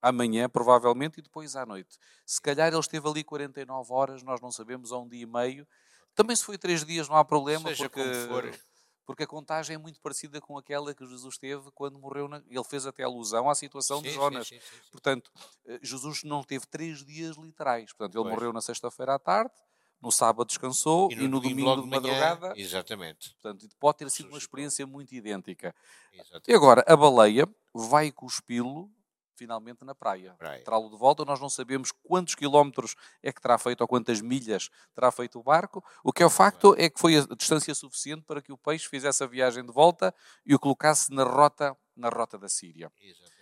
[0.08, 1.98] amanhã, provavelmente, e depois à noite.
[2.24, 5.66] Se calhar ele esteve ali 49 horas, nós não sabemos, ou um dia e meio.
[6.14, 8.02] Também se foi três dias não há problema, Seja porque,
[9.04, 12.28] porque a contagem é muito parecida com aquela que Jesus teve quando morreu.
[12.28, 12.42] Na...
[12.48, 14.48] Ele fez até alusão à situação de Sim, sim, Jonas.
[14.48, 14.76] sim, sim.
[14.90, 15.30] Portanto,
[15.66, 17.92] eh, Jesus não teve três dias literais.
[17.92, 18.34] Portanto, ele Pois.
[18.34, 19.52] morreu na sexta-feira à tarde,
[20.00, 22.52] no sábado descansou e no, domingo, logo de manhã, madrugada.
[22.56, 23.34] Exatamente.
[23.34, 25.74] Portanto, pode ter sido uma experiência muito idêntica.
[26.12, 26.50] exatamente.
[26.50, 28.90] E agora, a baleia vai cuspi-lo
[29.36, 30.34] finalmente na praia.
[30.38, 30.64] Praia.
[30.64, 34.68] Trá-lo de volta, nós não sabemos quantos quilómetros é que terá feito ou quantas milhas
[34.94, 35.84] terá feito o barco.
[36.02, 38.88] O que é o facto é que foi a distância suficiente para que o peixe
[38.88, 42.90] fizesse a viagem de volta e o colocasse na rota, na rota da Síria.
[43.00, 43.36] Exatamente.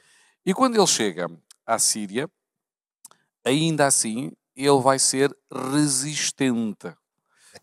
[0.47, 1.31] E quando ele chega
[1.67, 2.31] à Síria,
[3.45, 6.95] ainda assim, ele vai ser resistente.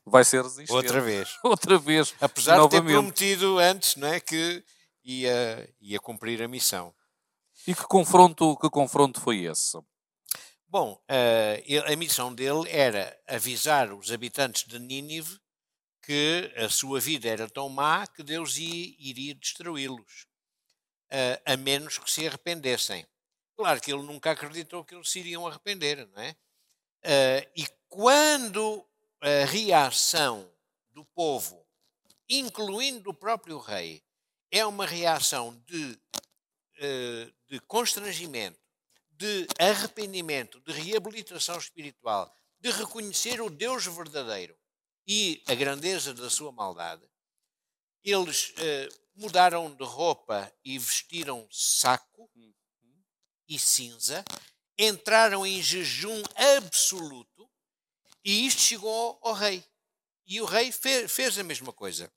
[0.05, 0.71] Vai ser resistente.
[0.71, 1.37] Outra vez.
[1.43, 2.15] Outra vez.
[2.19, 2.93] Apesar de ter novamente.
[2.93, 4.63] prometido antes não é, que
[5.03, 6.93] ia, ia cumprir a missão.
[7.67, 9.77] E que confronto, que confronto foi esse?
[10.67, 15.39] Bom, eh, a missão dele era avisar os habitantes de Nínive
[16.03, 20.27] que a sua vida era tão má que Deus ia- iria destruí-los,
[21.11, 23.05] eh, a menos que se arrependessem.
[23.57, 26.35] Claro que ele nunca acreditou que eles se iriam arrepender, não é?
[27.03, 28.85] Eh, e quando
[29.21, 30.51] a reação
[30.91, 31.65] do povo,
[32.29, 34.03] incluindo do próprio rei,
[34.51, 35.99] é uma reação de,
[37.47, 38.59] de constrangimento,
[39.11, 44.57] de arrependimento, de reabilitação espiritual, de reconhecer o Deus verdadeiro
[45.07, 47.03] e a grandeza da sua maldade,
[48.03, 52.29] eles eh, mudaram de roupa e vestiram saco
[53.47, 54.23] e cinza,
[54.77, 57.49] entraram em jejum absoluto
[58.23, 59.63] e isto chegou ao rei.
[60.25, 62.11] E o rei fez, fez a mesma coisa.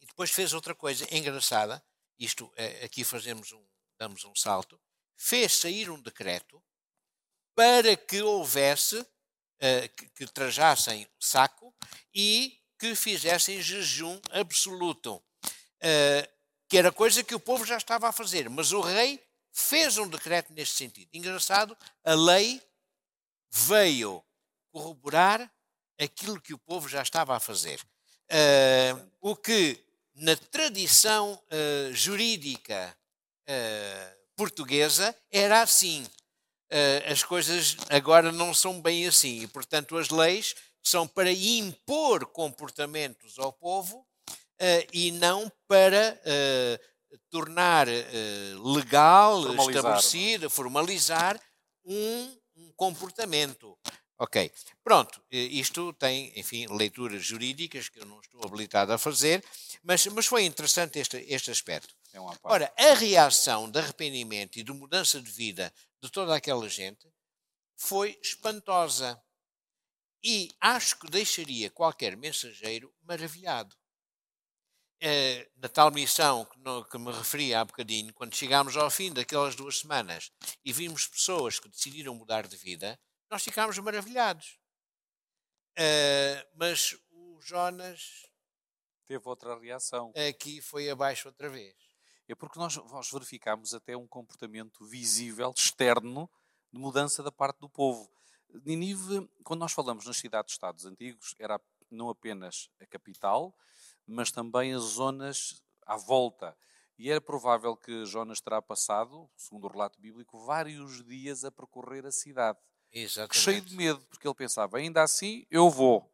[0.00, 1.84] E depois fez outra coisa engraçada.
[2.20, 3.64] Isto, eh, aqui fazemos um,
[3.98, 4.78] damos um salto.
[5.16, 6.62] Fez sair um decreto
[7.54, 9.04] para que houvesse,
[9.58, 11.74] eh, que, que trajassem saco
[12.14, 15.16] e que fizessem jejum absoluto.
[15.82, 18.48] Uh, que era coisa que o povo já estava a fazer.
[18.48, 21.08] Mas o rei fez um decreto neste sentido.
[21.12, 22.62] Engraçado, a lei
[23.50, 24.22] veio
[24.70, 25.50] corroborar
[25.98, 27.80] aquilo que o povo já estava a fazer.
[28.30, 29.84] Uh, o que
[30.20, 32.96] na tradição uh, jurídica
[33.48, 36.06] uh, portuguesa era assim.
[37.10, 39.42] as coisas agora não são bem assim.
[39.42, 44.06] E, portanto, as leis são para impor comportamentos ao povo
[44.60, 49.76] uh, e não para uh, tornar uh, legal, formalizar.
[49.76, 51.40] estabelecido, formalizar
[51.84, 53.76] um, um comportamento.
[54.18, 54.52] Ok,
[54.84, 59.42] pronto, isto tem, enfim, leituras jurídicas que eu não estou habilitado a fazer,
[59.82, 61.94] mas, mas foi interessante este, este aspecto.
[62.12, 67.08] É Ora, a reação de arrependimento e de mudança de vida de toda aquela gente
[67.76, 69.20] foi espantosa.
[70.22, 73.74] E acho que deixaria qualquer mensageiro maravilhado.
[75.02, 79.10] Eh, na tal missão que, no, que, me referi há bocadinho, quando chegámos ao fim
[79.10, 80.30] daquelas duas semanas
[80.62, 84.58] e vimos pessoas que decidiram mudar de vida, nós ficámos maravilhados.
[85.78, 88.29] Uh, mas o Jonas.
[89.10, 90.12] Teve outra reação.
[90.28, 91.74] Aqui foi abaixo outra vez.
[92.28, 96.30] É porque nós, nós verificámos até um comportamento visível, externo,
[96.72, 98.08] de mudança da parte do povo.
[98.64, 103.52] Ninive, quando nós falamos nas cidades-estados antigos, era não apenas a capital,
[104.06, 106.56] mas também as zonas à volta.
[106.96, 112.06] E era provável que Jonas terá passado, segundo o relato bíblico, vários dias a percorrer
[112.06, 112.60] a cidade.
[112.92, 113.40] Exatamente.
[113.40, 116.08] Cheio de medo, porque ele pensava, ainda assim eu vou.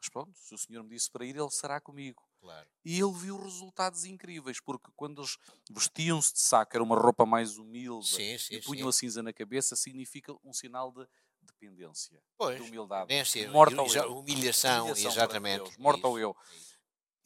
[0.00, 2.26] Mas pronto, se o Senhor me disse para ir, ele será comigo.
[2.40, 2.66] Claro.
[2.82, 5.36] E ele viu resultados incríveis, porque quando eles
[5.70, 8.88] vestiam-se de saco, era uma roupa mais humilde, sim, sim, e punham sim.
[8.88, 11.06] a cinza na cabeça, significa um sinal de
[11.42, 13.08] dependência, pois, de humildade.
[13.08, 15.64] Dependência, morta humilhação, humilhação, exatamente.
[15.64, 16.34] Deus, morta ao eu.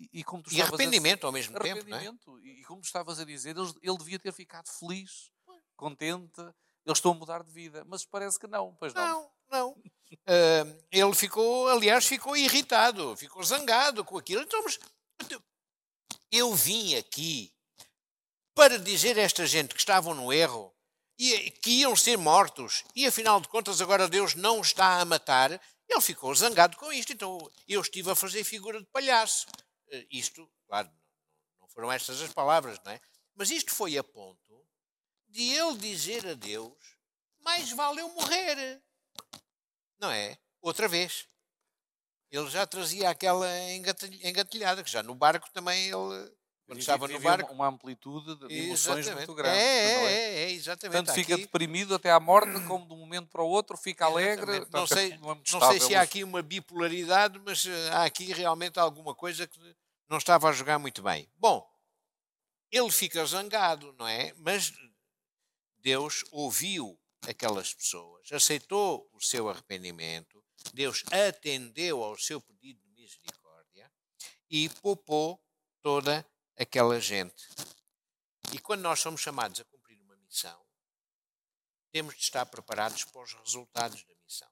[0.00, 1.88] E, e, e arrependimento a, ao mesmo tempo.
[1.88, 2.12] Não é?
[2.42, 5.30] E, como estavas a dizer, ele, ele devia ter ficado feliz,
[5.76, 6.40] contente,
[6.84, 9.06] eles estão a mudar de vida, mas parece que não, pois não.
[9.06, 9.76] Não, não.
[10.90, 14.42] Ele ficou, aliás, ficou irritado, ficou zangado com aquilo.
[14.42, 14.78] Então, mas,
[16.30, 17.52] eu vim aqui
[18.54, 20.74] para dizer a esta gente que estavam no erro
[21.18, 25.60] e que iam ser mortos e afinal de contas agora Deus não está a matar.
[25.88, 27.38] Ele ficou zangado com isto, então
[27.68, 29.46] eu estive a fazer figura de palhaço.
[29.90, 30.90] Eh, isto, claro,
[31.60, 33.00] não foram estas as palavras, não é?
[33.34, 34.66] Mas isto foi a ponto
[35.28, 36.78] de ele dizer a Deus:
[37.40, 38.82] mais vale eu morrer.
[40.04, 40.36] Não é?
[40.60, 41.26] Outra vez.
[42.30, 43.48] Ele já trazia aquela
[44.22, 46.30] engatilhada, que já no barco também ele.
[46.66, 47.52] Quando estava no barco.
[47.54, 49.28] Uma amplitude de emoções exatamente.
[49.28, 49.56] muito grande.
[49.56, 51.06] É, é, é, é, exatamente.
[51.06, 54.66] Tanto fica deprimido até à morte, como de um momento para o outro fica alegre.
[54.70, 58.78] Não sei, é não sei se há aqui uma bipolaridade, mas eh, há aqui realmente
[58.78, 59.58] alguma coisa que
[60.08, 61.30] não estava a jogar muito bem.
[61.36, 61.66] Bom,
[62.70, 64.34] ele fica zangado, não é?
[64.36, 64.72] Mas
[65.78, 73.90] Deus ouviu aquelas pessoas, aceitou o seu arrependimento, Deus atendeu ao seu pedido de misericórdia
[74.48, 75.42] e poupou
[75.82, 77.48] toda aquela gente.
[78.52, 80.64] E quando nós somos chamados a cumprir uma missão,
[81.90, 84.50] temos de estar preparados para os resultados da missão.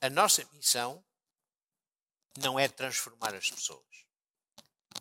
[0.00, 1.04] A nossa missão
[2.38, 3.88] não é transformar as pessoas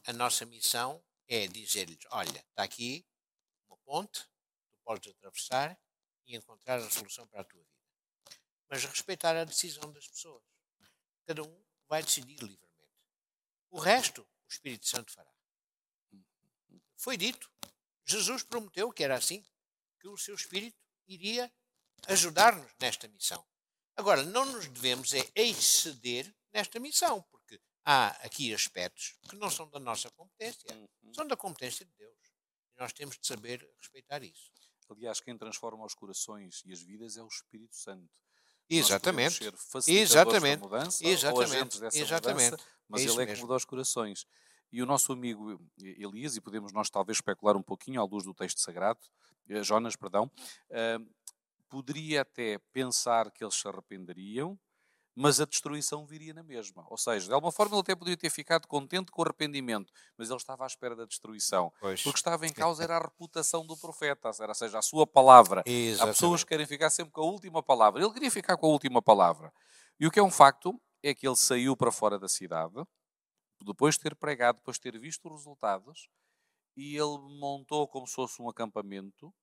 [0.07, 3.05] a nossa missão é dizer-lhes: olha, está aqui
[3.67, 4.21] uma ponte,
[4.71, 5.77] tu podes atravessar
[6.27, 8.35] e encontrar a solução para a tua vida.
[8.69, 10.43] Mas respeitar a decisão das pessoas.
[11.25, 12.67] Cada um vai decidir livremente.
[13.69, 15.31] O resto, o Espírito Santo fará.
[16.97, 17.49] Foi dito.
[18.05, 19.45] Jesus prometeu que era assim,
[19.99, 21.51] que o seu Espírito iria
[22.07, 23.45] ajudar-nos nesta missão.
[23.95, 27.25] Agora, não nos devemos é exceder nesta missão,
[27.89, 31.13] há aqui aspectos que não são da nossa competência, uhum.
[31.13, 32.17] são da competência de Deus.
[32.75, 34.51] E nós temos de saber respeitar isso.
[34.89, 38.09] Aliás, quem transforma os corações e as vidas é o Espírito Santo.
[38.69, 39.39] Exatamente.
[39.87, 40.59] Exatamente.
[40.59, 41.79] Da mudança, Exatamente.
[41.93, 42.51] Exatamente.
[42.51, 44.25] Mudança, mas é ele é que muda os corações.
[44.71, 48.33] E o nosso amigo Elias, e podemos nós talvez especular um pouquinho à luz do
[48.33, 48.99] texto sagrado,
[49.47, 50.29] eh, Jonas, perdão,
[50.69, 51.15] uh,
[51.69, 54.59] poderia até pensar que eles se arrependeriam,
[55.19, 56.85] mas a destruição viria na mesma.
[56.91, 60.29] Ou seja, de alguma forma ele até poderia ter ficado contente com o arrependimento, mas
[60.29, 61.73] ele estava à espera da destruição.
[61.79, 62.03] Pois.
[62.03, 65.63] Porque estava em causa era a reputação do profeta, ou seja, a sua palavra.
[65.65, 66.01] Exatamente.
[66.03, 67.99] Há pessoas que querem ficar sempre com a última palavra.
[67.99, 69.51] Ele queria ficar com a última palavra.
[69.99, 72.75] E o que é um facto é que ele saiu para fora da cidade,
[73.65, 76.09] depois de ter pregado, depois de ter visto os resultados,
[76.75, 79.33] e ele montou como se fosse um acampamento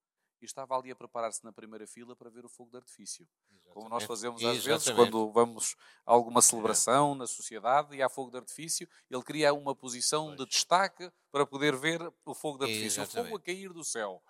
[0.45, 3.27] e estava ali a preparar-se na primeira fila para ver o fogo de artifício.
[3.51, 3.75] Exatamente.
[3.75, 4.85] Como nós fazemos às Exatamente.
[4.85, 5.75] vezes quando vamos
[6.07, 7.19] a alguma celebração é.
[7.19, 10.39] na sociedade e há fogo de artifício, ele cria uma posição pois.
[10.39, 13.27] de destaque para poder ver o fogo de artifício, Exatamente.
[13.27, 14.23] o fogo a cair do céu.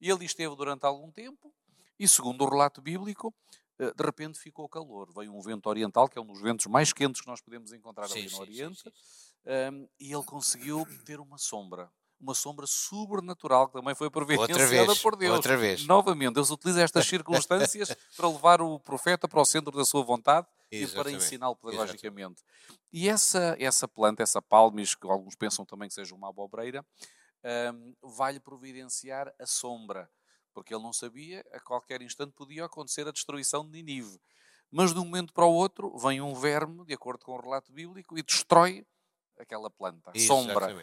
[0.00, 1.52] E ele esteve durante algum tempo
[1.98, 3.34] e, segundo o relato bíblico,
[3.78, 5.12] eh, de repente ficou calor.
[5.14, 8.08] Veio um vento oriental, que é um dos ventos mais quentes que nós podemos encontrar
[8.08, 8.90] sim, ali no sim, Oriente, sim,
[9.72, 11.90] um, e ele conseguiu ter uma sombra
[12.20, 15.36] uma sombra sobrenatural que também foi providenciada por Deus.
[15.36, 15.86] Outra vez.
[15.86, 20.46] Novamente, Deus utiliza estas circunstâncias para levar o profeta para o centro da sua vontade
[20.70, 20.92] Exatamente.
[20.92, 22.42] e para ensiná-lo pedagogicamente.
[22.42, 22.86] Exatamente.
[22.92, 26.84] E essa, essa planta, essa palmis, que alguns pensam também que seja uma abobreira,
[27.72, 30.10] um, vai-lhe providenciar a sombra
[30.56, 34.18] porque ele não sabia, a qualquer instante podia acontecer a destruição de Ninive.
[34.70, 37.70] Mas de um momento para o outro vem um verme, de acordo com o relato
[37.70, 38.86] bíblico, e destrói
[39.38, 40.74] aquela planta, a sombra.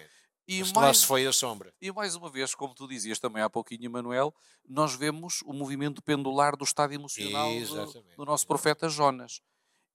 [0.47, 1.73] E Mas mais, lá foi a sombra.
[1.81, 4.33] E mais uma vez, como tu dizias também há pouquinho, Manuel,
[4.67, 9.41] nós vemos o movimento pendular do estado emocional do, do, nosso profeta Jonas.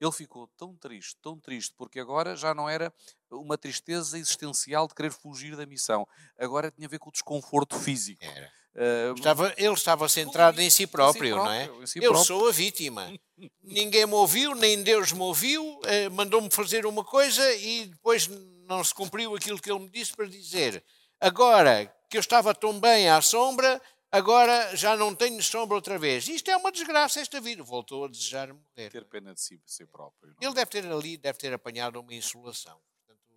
[0.01, 2.92] Ele ficou tão triste, tão triste, porque agora já não era
[3.30, 6.07] uma tristeza existencial de querer fugir da missão.
[6.38, 8.24] Agora tinha a ver com o desconforto físico.
[8.24, 8.51] Era.
[8.74, 11.86] Uh, estava, ele estava centrado em si próprio, em si próprio não é?
[11.86, 13.12] Si eu sou a vítima.
[13.61, 18.30] Ninguém me ouviu, nem Deus me ouviu, uh, mandou-me fazer uma coisa e depois
[18.68, 20.84] não se cumpriu aquilo que ele me disse para dizer.
[21.20, 23.80] Agora que eu estava tão bem à sombra,
[24.12, 26.28] agora já não tenho sombra outra vez.
[26.28, 27.62] Isto é uma desgraça, esta vida.
[27.62, 28.90] Voltou a desejar morrer.
[28.90, 30.34] Ter pena de si, de si próprio.
[30.40, 30.48] Não?
[30.48, 32.78] Ele deve ter ali, deve ter apanhado uma insolação.
[33.06, 33.34] Portanto,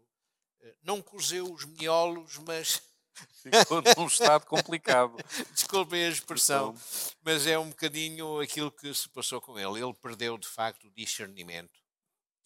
[0.61, 2.81] eh, não cozeu os miolos, mas
[3.43, 5.15] Ficou num estado complicado.
[5.53, 6.75] Desculpem a expressão,
[7.23, 9.83] mas é um bocadinho aquilo que se passou com ele.
[9.83, 11.80] Ele perdeu, de facto, o discernimento.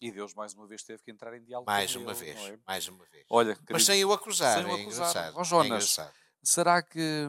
[0.00, 2.38] E Deus, mais uma vez, teve que entrar em diálogo mais com uma ele, vez,
[2.38, 2.58] é?
[2.66, 3.24] Mais uma vez.
[3.30, 4.62] Olha, querido, mas sem o acusar.
[4.62, 5.32] Sem o é acusar.
[5.34, 6.12] Oh, Jonas, é engraçado.
[6.42, 7.28] Será que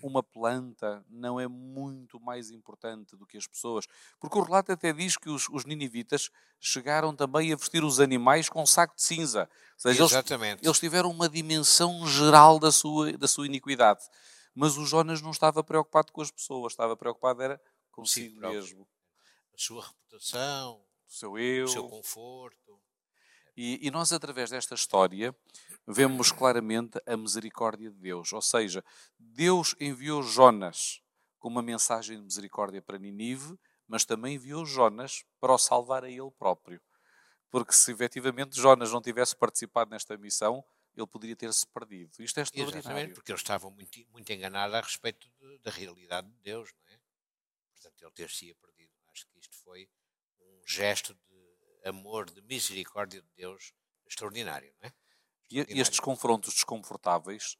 [0.00, 3.84] uma planta não é muito mais importante do que as pessoas?
[4.20, 6.30] Porque o relato até diz que os, os ninivitas
[6.60, 9.48] chegaram também a vestir os animais com um saco de cinza.
[9.72, 10.58] Ou seja, Exatamente.
[10.58, 14.04] Eles, eles tiveram uma dimensão geral da sua, da sua iniquidade.
[14.54, 18.86] Mas o Jonas não estava preocupado com as pessoas, estava preocupado era consigo mesmo.
[19.52, 20.80] A sua reputação,
[21.14, 22.80] seu eu, o seu conforto.
[23.56, 25.34] E, e nós, através desta história,
[25.86, 28.32] vemos claramente a misericórdia de Deus.
[28.32, 28.84] Ou seja,
[29.18, 31.00] Deus enviou Jonas
[31.38, 33.56] com uma mensagem de misericórdia para Ninive,
[33.86, 36.80] mas também enviou Jonas para o salvar a ele próprio.
[37.50, 40.64] Porque se efetivamente Jonas não tivesse participado nesta missão,
[40.96, 42.10] ele poderia ter-se perdido.
[42.20, 42.80] Isto é extraordinário.
[42.80, 45.28] Exatamente, porque eles estavam muito, muito enganados a respeito
[45.62, 46.98] da realidade de Deus, não é?
[47.72, 48.92] Portanto, ele ter-se perdido.
[49.08, 49.88] Acho que isto foi
[50.64, 53.72] gesto de amor, de misericórdia de Deus
[54.06, 54.94] extraordinário, não é?
[55.50, 57.56] E estes confrontos desconfortáveis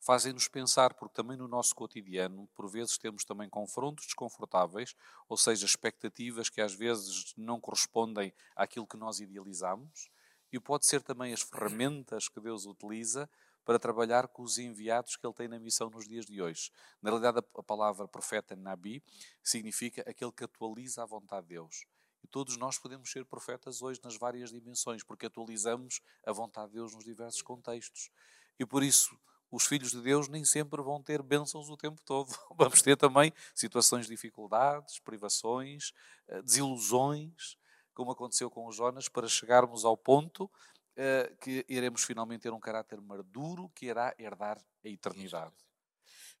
[0.00, 4.94] fazem-nos pensar, porque também no nosso cotidiano, por vezes temos também confrontos desconfortáveis,
[5.28, 10.08] ou seja, expectativas que às vezes não correspondem àquilo que nós idealizamos,
[10.52, 13.28] e pode ser também as ferramentas que Deus utiliza
[13.64, 16.70] para trabalhar com os enviados que Ele tem na missão nos dias de hoje.
[17.02, 19.02] Na realidade, a palavra profeta Nabi
[19.42, 21.84] significa aquele que atualiza a vontade de Deus.
[22.26, 26.74] E todos nós podemos ser profetas hoje nas várias dimensões, porque atualizamos a vontade de
[26.74, 28.10] Deus nos diversos contextos.
[28.58, 29.16] E por isso,
[29.48, 32.36] os filhos de Deus nem sempre vão ter bênçãos o tempo todo.
[32.58, 35.92] Vamos ter também situações de dificuldades, privações,
[36.26, 37.56] eh, desilusões,
[37.94, 42.58] como aconteceu com os Jonas, para chegarmos ao ponto uh, que iremos finalmente ter um
[42.58, 45.54] caráter maduro que irá herdar a eternidade.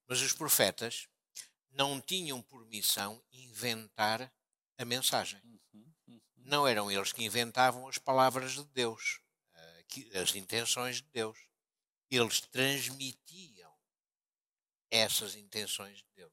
[0.08, 1.08] Mas os profetas
[1.70, 4.32] não tinham por missão inventar
[4.78, 5.40] a mensagem.
[5.44, 6.20] Uhum, uhum.
[6.36, 9.20] Não eram eles que inventavam as palavras de Deus,
[9.54, 11.38] eh, as intenções de Deus.
[12.10, 13.72] Eles transmitiam
[14.90, 16.32] essas intenções de Deus.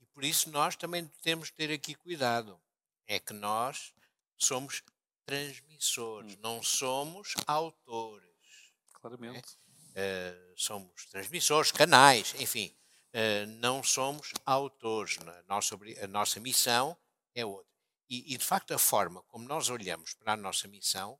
[0.00, 2.60] E por isso nós também temos que ter aqui cuidado.
[3.06, 3.94] É que nós
[4.36, 4.82] somos
[5.24, 6.38] transmissores, hum.
[6.40, 8.28] não somos autores.
[8.92, 9.58] Claramente.
[9.94, 10.50] É?
[10.50, 12.74] Uh, somos transmissores, canais, enfim.
[13.14, 15.18] Uh, não somos autores.
[15.18, 16.96] A nossa, a nossa missão
[17.34, 17.72] é outra.
[18.08, 21.18] E, e, de facto, a forma como nós olhamos para a nossa missão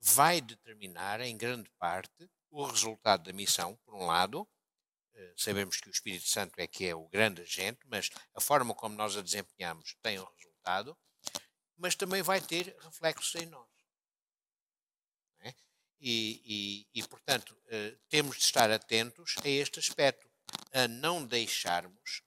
[0.00, 4.48] vai determinar, em grande parte, o resultado da missão, por um lado.
[5.14, 8.74] Eh, sabemos que o Espírito Santo é que é o grande agente, mas a forma
[8.74, 10.96] como nós a desempenhamos tem um resultado,
[11.76, 13.68] mas também vai ter reflexos em nós.
[15.40, 15.54] É?
[15.98, 20.30] E, e, e, portanto, eh, temos de estar atentos a este aspecto,
[20.72, 22.22] a não deixarmos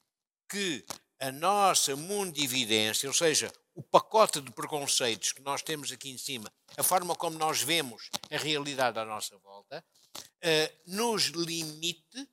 [0.49, 0.85] que
[1.19, 6.51] a nossa mundividência, ou seja, o pacote de preconceitos que nós temos aqui em cima,
[6.77, 9.83] a forma como nós vemos a realidade à nossa volta,
[10.17, 12.27] uh, nos limite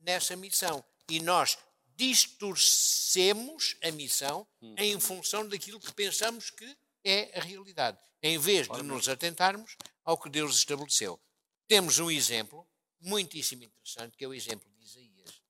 [0.00, 0.84] nessa missão.
[1.08, 1.58] E nós
[1.96, 4.74] distorcemos a missão hum.
[4.78, 10.18] em função daquilo que pensamos que é a realidade, em vez de nos atentarmos ao
[10.18, 11.20] que Deus estabeleceu.
[11.66, 12.66] Temos um exemplo
[13.00, 15.42] muitíssimo interessante, que é o exemplo de Isaías,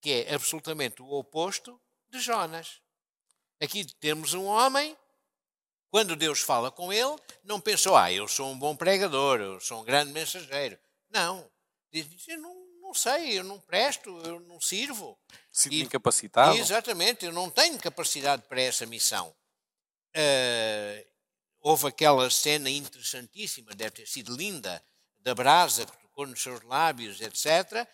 [0.00, 1.80] que é absolutamente o oposto
[2.16, 2.80] de Jonas.
[3.60, 4.96] Aqui temos um homem,
[5.90, 9.80] quando Deus fala com ele, não pensou, ah, eu sou um bom pregador, eu sou
[9.80, 10.78] um grande mensageiro.
[11.10, 11.48] Não.
[11.92, 15.18] Diz, eu não, não sei, eu não presto, eu não sirvo.
[15.50, 16.56] Sinto incapacitado.
[16.56, 19.34] Exatamente, eu não tenho capacidade para essa missão.
[20.14, 21.06] Uh,
[21.60, 24.82] houve aquela cena interessantíssima, deve ter sido linda,
[25.20, 27.86] da brasa que tocou nos seus lábios, etc.,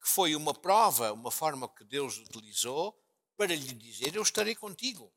[0.00, 3.01] que foi uma prova, uma forma que Deus utilizou
[3.42, 5.12] para lhe dizer: Eu estarei contigo.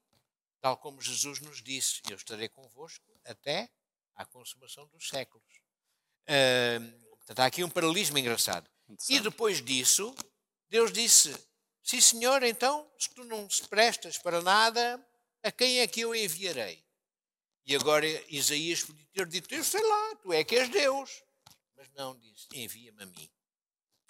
[0.59, 3.69] Tal como Jesus nos disse: Eu estarei convosco até
[4.15, 5.45] à consumação dos séculos.
[6.23, 8.67] Uh, portanto, há aqui um paralelismo engraçado.
[9.07, 10.15] E depois disso,
[10.67, 11.35] Deus disse:
[11.83, 14.99] Sim, senhor, então, se tu não se prestas para nada,
[15.43, 16.83] a quem é que eu enviarei?
[17.63, 21.21] E agora Isaías podia ter dito: Eu sei lá, tu é que és Deus.
[21.75, 23.29] Mas não, disse: Envia-me a mim.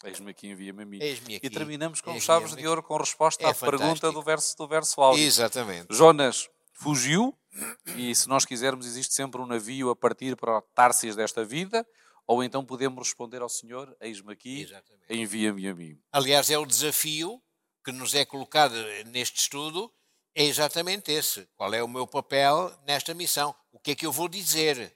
[0.03, 0.97] Eis-me aqui, envia-me a mim.
[0.97, 3.79] Aqui, e terminamos com chaves de ouro com resposta é à fantástico.
[3.79, 5.23] pergunta do verso, do verso áudio.
[5.23, 5.87] Exatamente.
[5.89, 7.35] Jonas fugiu,
[7.95, 11.85] e se nós quisermos, existe sempre um navio a partir para o Tarsis desta vida,
[12.27, 14.67] ou então podemos responder ao Senhor: Eis-me aqui,
[15.09, 15.97] envia-me a mim.
[16.11, 17.41] Aliás, é o desafio
[17.83, 18.75] que nos é colocado
[19.05, 19.91] neste estudo
[20.35, 21.47] é exatamente esse.
[21.55, 23.55] Qual é o meu papel nesta missão?
[23.71, 24.93] O que é que eu vou dizer?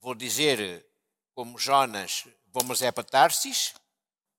[0.00, 0.84] Vou dizer,
[1.32, 3.74] como Jonas, vamos é para Tarsis?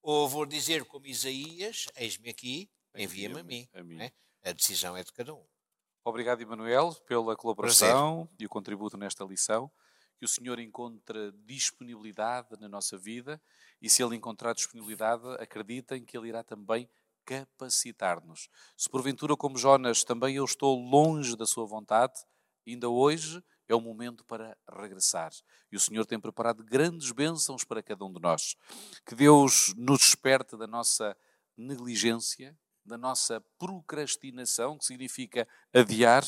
[0.01, 3.69] Ou vou dizer, como Isaías, eis-me aqui, envia-me a mim?
[3.73, 4.01] A, mim.
[4.01, 4.11] É?
[4.43, 5.45] a decisão é de cada um.
[6.03, 8.35] Obrigado, Emanuel, pela colaboração Prazer.
[8.39, 9.71] e o contributo nesta lição.
[10.17, 13.41] Que o Senhor encontre disponibilidade na nossa vida
[13.81, 16.89] e, se Ele encontrar disponibilidade, acreditem que Ele irá também
[17.25, 18.49] capacitar-nos.
[18.75, 22.13] Se porventura, como Jonas, também eu estou longe da sua vontade,
[22.67, 25.31] ainda hoje é o momento para regressar.
[25.71, 28.55] E o Senhor tem preparado grandes bênçãos para cada um de nós.
[29.05, 31.15] Que Deus nos desperte da nossa
[31.57, 36.23] negligência, da nossa procrastinação, que significa adiar,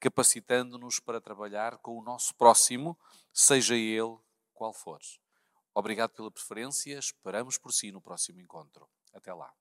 [0.00, 2.98] capacitando-nos para trabalhar com o nosso próximo,
[3.32, 4.18] seja ele
[4.52, 5.00] qual for.
[5.74, 8.88] Obrigado pela preferência, esperamos por si no próximo encontro.
[9.14, 9.52] Até lá.